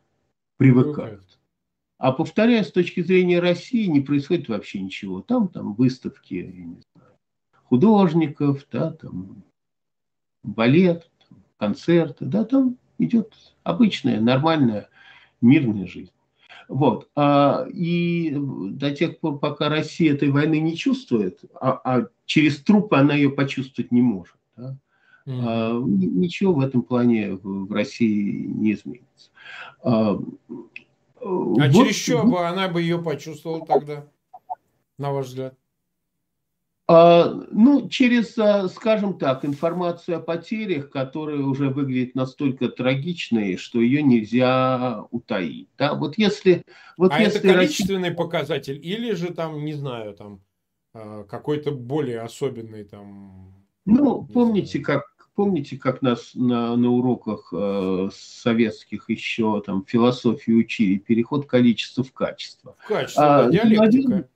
[0.58, 1.40] привыкают.
[1.98, 5.22] А повторяю, с точки зрения России не происходит вообще ничего.
[5.22, 7.14] Там, там выставки, я не знаю,
[7.66, 9.44] художников, да, там
[10.44, 11.10] балет,
[11.58, 13.34] концерты, да, там идет
[13.64, 14.90] обычная, нормальная,
[15.42, 16.12] мирная жизнь.
[16.68, 17.10] Вот.
[17.16, 22.96] А, и до тех пор, пока Россия этой войны не чувствует, а, а через трупы
[22.96, 24.78] она ее почувствовать не может, да,
[25.26, 25.84] mm.
[25.84, 29.32] ничего в этом плане в, в России не изменится.
[29.84, 34.08] А, а вот, через что бы она бы ее почувствовала тогда,
[34.98, 35.56] на ваш взгляд?
[36.92, 43.80] А, ну, через, а, скажем так, информацию о потерях, которая уже выглядит настолько трагичной, что
[43.80, 45.70] ее нельзя утаить.
[45.78, 45.94] Да?
[45.94, 46.66] Вот если,
[46.98, 48.16] вот а если это количественный Россия...
[48.16, 50.42] показатель или же там, не знаю, там
[50.94, 53.56] а, какой-то более особенный там...
[53.86, 60.98] Ну, помните, как помните, как нас на, на уроках э, советских еще там философии учили,
[60.98, 62.76] переход количества в качество.
[62.80, 64.28] В качество, а, да, диалектика.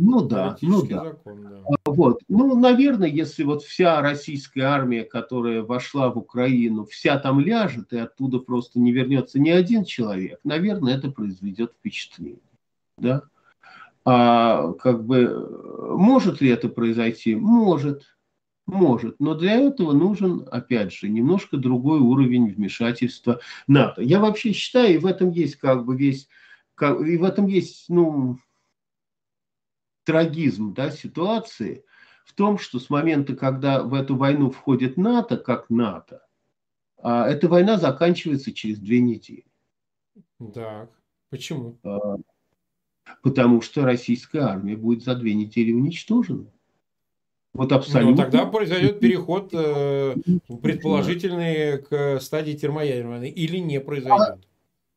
[0.00, 1.04] Ну да, ну да.
[1.04, 1.62] Закон, да.
[1.84, 2.20] А, вот.
[2.28, 7.98] Ну, наверное, если вот вся российская армия, которая вошла в Украину, вся там ляжет, и
[7.98, 12.40] оттуда просто не вернется ни один человек, наверное, это произведет впечатление.
[12.96, 13.22] Да?
[14.04, 17.34] А как бы может ли это произойти?
[17.34, 18.04] Может.
[18.66, 24.02] Может, но для этого нужен, опять же, немножко другой уровень вмешательства НАТО.
[24.02, 26.28] Я вообще считаю, и в этом есть как бы весь,
[26.74, 28.36] как, и в этом есть, ну,
[30.08, 31.84] трагизм да, ситуации
[32.24, 36.22] в том, что с момента, когда в эту войну входит НАТО, как НАТО,
[36.96, 39.44] а эта война заканчивается через две недели.
[40.54, 40.88] Так,
[41.28, 41.78] почему?
[41.84, 42.16] А,
[43.22, 46.46] потому что российская армия будет за две недели уничтожена.
[47.52, 48.10] Вот абсолютно.
[48.12, 50.16] Ну, тогда произойдет переход э,
[50.62, 54.38] предположительный к стадии термоядерной войны или не произойдет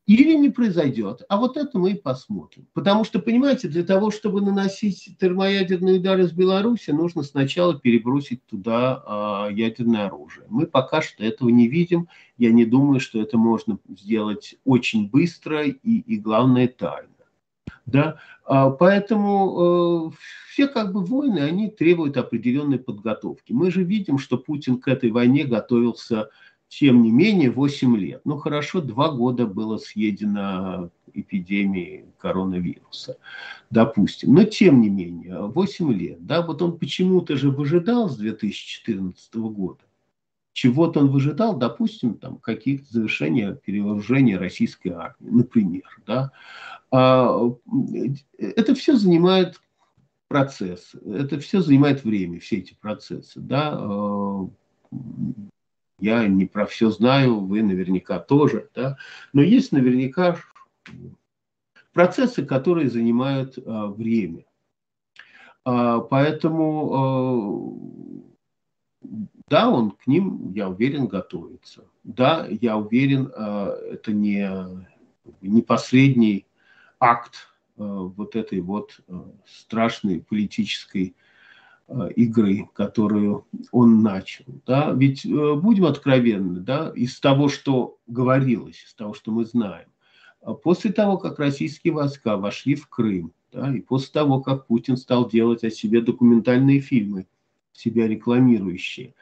[0.08, 1.22] или не произойдет.
[1.30, 2.68] А вот это мы и посмотрим.
[2.74, 9.04] Потому что, понимаете, для того, чтобы наносить термоядерные удары с Беларуси, нужно сначала перебросить туда
[9.06, 10.46] а, ядерное оружие.
[10.50, 12.08] Мы пока что этого не видим.
[12.38, 17.08] Я не думаю, что это можно сделать очень быстро и, и главное, тайно.
[17.86, 18.18] Да?
[18.46, 20.16] А, поэтому э,
[20.50, 23.54] все как бы войны, они требуют определенной подготовки.
[23.54, 26.30] Мы же видим, что Путин к этой войне готовился
[26.72, 28.22] тем не менее 8 лет.
[28.24, 33.18] Ну хорошо, два года было съедено эпидемией коронавируса,
[33.70, 34.34] допустим.
[34.34, 36.26] Но тем не менее, 8 лет.
[36.26, 39.82] Да, вот он почему-то же выжидал с 2014 года.
[40.54, 46.02] Чего-то он выжидал, допустим, там каких-то завершения перевооружения российской армии, например.
[46.08, 46.32] Да.
[46.90, 47.52] А,
[48.38, 49.60] это все занимает
[50.30, 50.94] процесс.
[51.06, 53.42] Это все занимает время, все эти процессы.
[53.42, 53.78] Да?
[56.02, 58.70] Я не про все знаю, вы наверняка тоже.
[58.74, 58.98] Да?
[59.34, 60.36] Но есть наверняка
[61.94, 64.46] процессы, которые занимают а, время.
[65.64, 67.78] А, поэтому,
[69.04, 69.10] а,
[69.48, 71.86] да, он к ним, я уверен, готовится.
[72.04, 74.50] Да, я уверен, а, это не,
[75.42, 76.48] не последний
[77.00, 77.48] акт
[77.78, 81.16] а, вот этой вот а, страшной политической
[82.16, 84.46] игры, которую он начал.
[84.66, 84.92] Да?
[84.92, 89.88] Ведь э, будем откровенны, да, из того, что говорилось, из того, что мы знаем,
[90.42, 94.98] а после того, как российские войска вошли в Крым, да, и после того, как Путин
[94.98, 97.28] стал делать о себе документальные фильмы,
[97.74, 99.14] себя рекламирующие,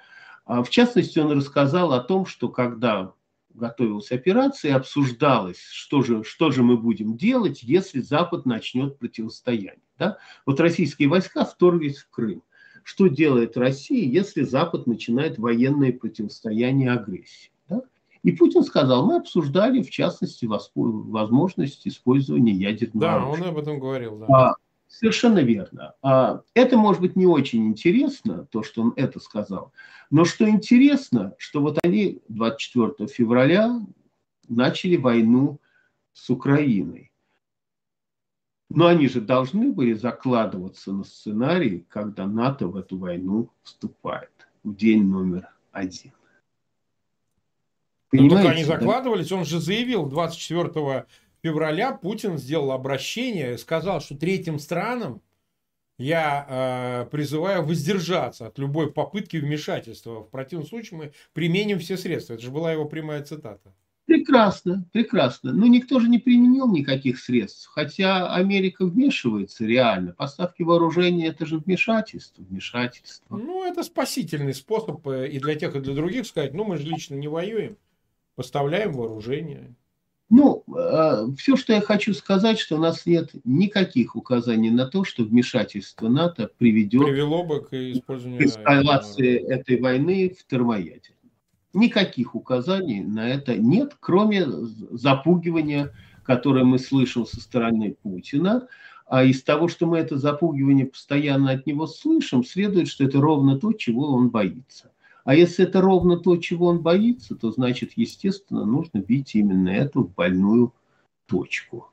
[0.45, 3.13] а в частности, он рассказал о том, что когда
[3.53, 9.82] готовилась операция, обсуждалось, что же, что же мы будем делать, если Запад начнет противостояние.
[9.97, 10.17] Да?
[10.45, 12.41] Вот российские войска вторглись в Крым.
[12.84, 17.52] Что делает Россия, если Запад начинает военное противостояние агрессии?
[18.24, 23.44] И Путин сказал, мы обсуждали, в частности, возможность использования ядерного да, оружия.
[23.44, 24.18] Да, он об этом говорил.
[24.18, 24.26] Да.
[24.28, 24.56] А,
[24.88, 25.94] совершенно верно.
[26.02, 29.72] А, это может быть не очень интересно, то, что он это сказал.
[30.12, 33.80] Но что интересно, что вот они 24 февраля
[34.50, 35.60] начали войну
[36.14, 37.09] с Украиной.
[38.70, 44.32] Но они же должны были закладываться на сценарий, когда НАТО в эту войну вступает
[44.63, 46.11] в день номер один.
[48.11, 51.05] Ну, так они закладывались, он же заявил 24
[51.43, 55.22] февраля, Путин сделал обращение, сказал, что третьим странам
[55.97, 60.24] я э, призываю воздержаться от любой попытки вмешательства.
[60.24, 62.34] В противном случае мы применим все средства.
[62.34, 63.74] Это же была его прямая цитата.
[64.10, 65.53] Прекрасно, прекрасно.
[65.53, 67.70] Но никто же не применил никаких средств.
[67.72, 70.14] Хотя Америка вмешивается реально.
[70.14, 72.41] Поставки вооружения– это же вмешательство.
[72.41, 73.38] Вмешательство.
[73.38, 76.86] Ну, это спасительный способ э, и для тех, и для других сказать, ну, мы же
[76.86, 77.78] лично не воюем.
[78.36, 79.76] Поставляем вооружение.
[80.32, 85.03] Ну, э, все, что я хочу сказать, что у нас нет никаких указаний на то,
[85.03, 88.43] что вмешательство НАТО приведет Привело бы к использованию...
[88.43, 91.18] эскалации этой войны в термоядерную.
[91.74, 95.93] Никаких указаний на это нет, кроме запугивания,
[96.24, 98.67] которое мы слышим со стороны Путина.
[99.05, 103.59] А из того, что мы это запугивание постоянно от него слышим, следует, что это ровно
[103.59, 104.91] то, чего он боится.
[105.24, 110.03] А если это ровно то, чего он боится, то значит, естественно, нужно бить именно эту
[110.03, 110.74] больную
[111.28, 111.91] точку.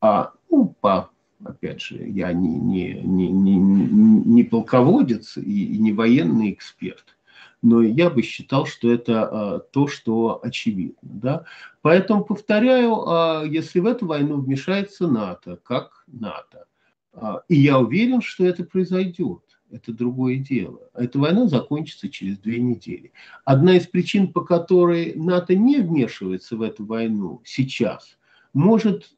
[0.00, 1.10] А, ну, по,
[1.44, 7.16] опять же, я не, не, не, не, не полководец и, не военный эксперт,
[7.62, 10.98] но я бы считал, что это а, то, что очевидно.
[11.02, 11.44] Да?
[11.80, 16.66] Поэтому повторяю, а, если в эту войну вмешается НАТО, как НАТО,
[17.12, 20.80] а, и я уверен, что это произойдет, это другое дело.
[20.92, 23.12] Эта война закончится через две недели.
[23.44, 28.18] Одна из причин, по которой НАТО не вмешивается в эту войну сейчас,
[28.52, 29.14] может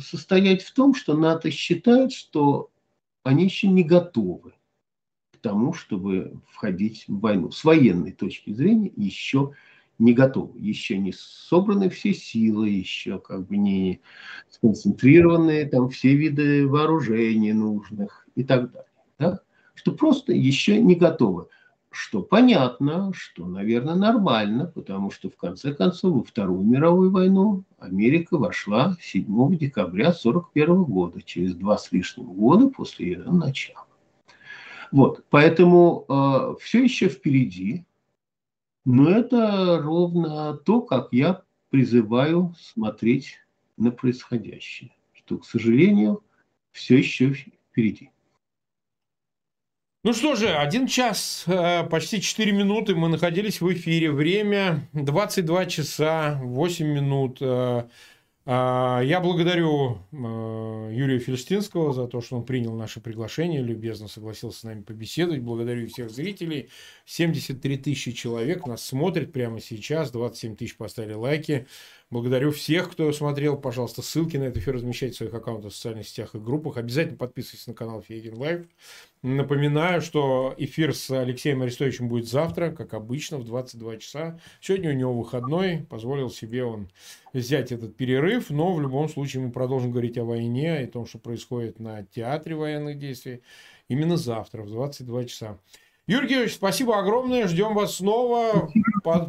[0.00, 2.70] состоять в том, что НАТО считает, что
[3.22, 4.55] они еще не готовы
[5.48, 7.50] тому, чтобы входить в войну.
[7.50, 9.52] С военной точки зрения еще
[9.98, 14.00] не готовы, еще не собраны все силы, еще как бы не
[14.50, 18.88] сконцентрированы там все виды вооружений нужных и так далее.
[19.18, 19.40] Да?
[19.76, 21.46] что просто еще не готовы.
[21.90, 28.36] Что понятно, что, наверное, нормально, потому что в конце концов во Вторую мировую войну Америка
[28.36, 33.86] вошла 7 декабря 1941 года, через два с лишним года после ее начала.
[34.92, 37.84] Вот, поэтому э, все еще впереди,
[38.84, 43.38] но это ровно то, как я призываю смотреть
[43.76, 46.22] на происходящее, что, к сожалению,
[46.72, 48.10] все еще впереди.
[50.04, 54.12] Ну что же, один час, э, почти 4 минуты мы находились в эфире.
[54.12, 57.42] Время 22 часа 8 минут.
[58.46, 64.62] Э, я благодарю Юрия Фельштинского за то, что он принял наше приглашение, любезно согласился с
[64.62, 65.42] нами побеседовать.
[65.42, 66.70] Благодарю всех зрителей.
[67.04, 71.66] 73 тысячи человек нас смотрят прямо сейчас, 27 тысяч поставили лайки.
[72.08, 73.58] Благодарю всех, кто смотрел.
[73.58, 76.76] Пожалуйста, ссылки на этот эфир размещайте в своих аккаунтах в социальных сетях и группах.
[76.76, 78.66] Обязательно подписывайтесь на канал Фейгин Лайв.
[79.26, 84.38] Напоминаю, что эфир с Алексеем Арестовичем будет завтра, как обычно, в 22 часа.
[84.60, 85.78] Сегодня у него выходной.
[85.90, 86.88] Позволил себе он
[87.32, 88.50] взять этот перерыв.
[88.50, 92.54] Но в любом случае мы продолжим говорить о войне, о том, что происходит на театре
[92.54, 93.42] военных действий.
[93.88, 95.58] Именно завтра в 22 часа.
[96.06, 97.48] Юрий Георгиевич, спасибо огромное.
[97.48, 98.70] Ждем вас снова.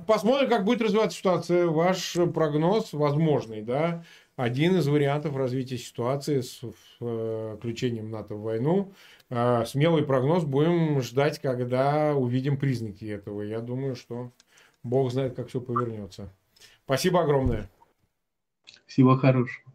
[0.06, 1.66] Посмотрим, как будет развиваться ситуация.
[1.66, 4.06] Ваш прогноз возможный, да?
[4.38, 6.62] Один из вариантов развития ситуации с
[7.02, 8.94] э, включением НАТО в войну.
[9.32, 10.44] Э, смелый прогноз.
[10.44, 13.42] Будем ждать, когда увидим признаки этого.
[13.42, 14.32] Я думаю, что
[14.84, 16.32] Бог знает, как все повернется.
[16.86, 17.68] Спасибо огромное.
[18.86, 19.66] Всего хорошего.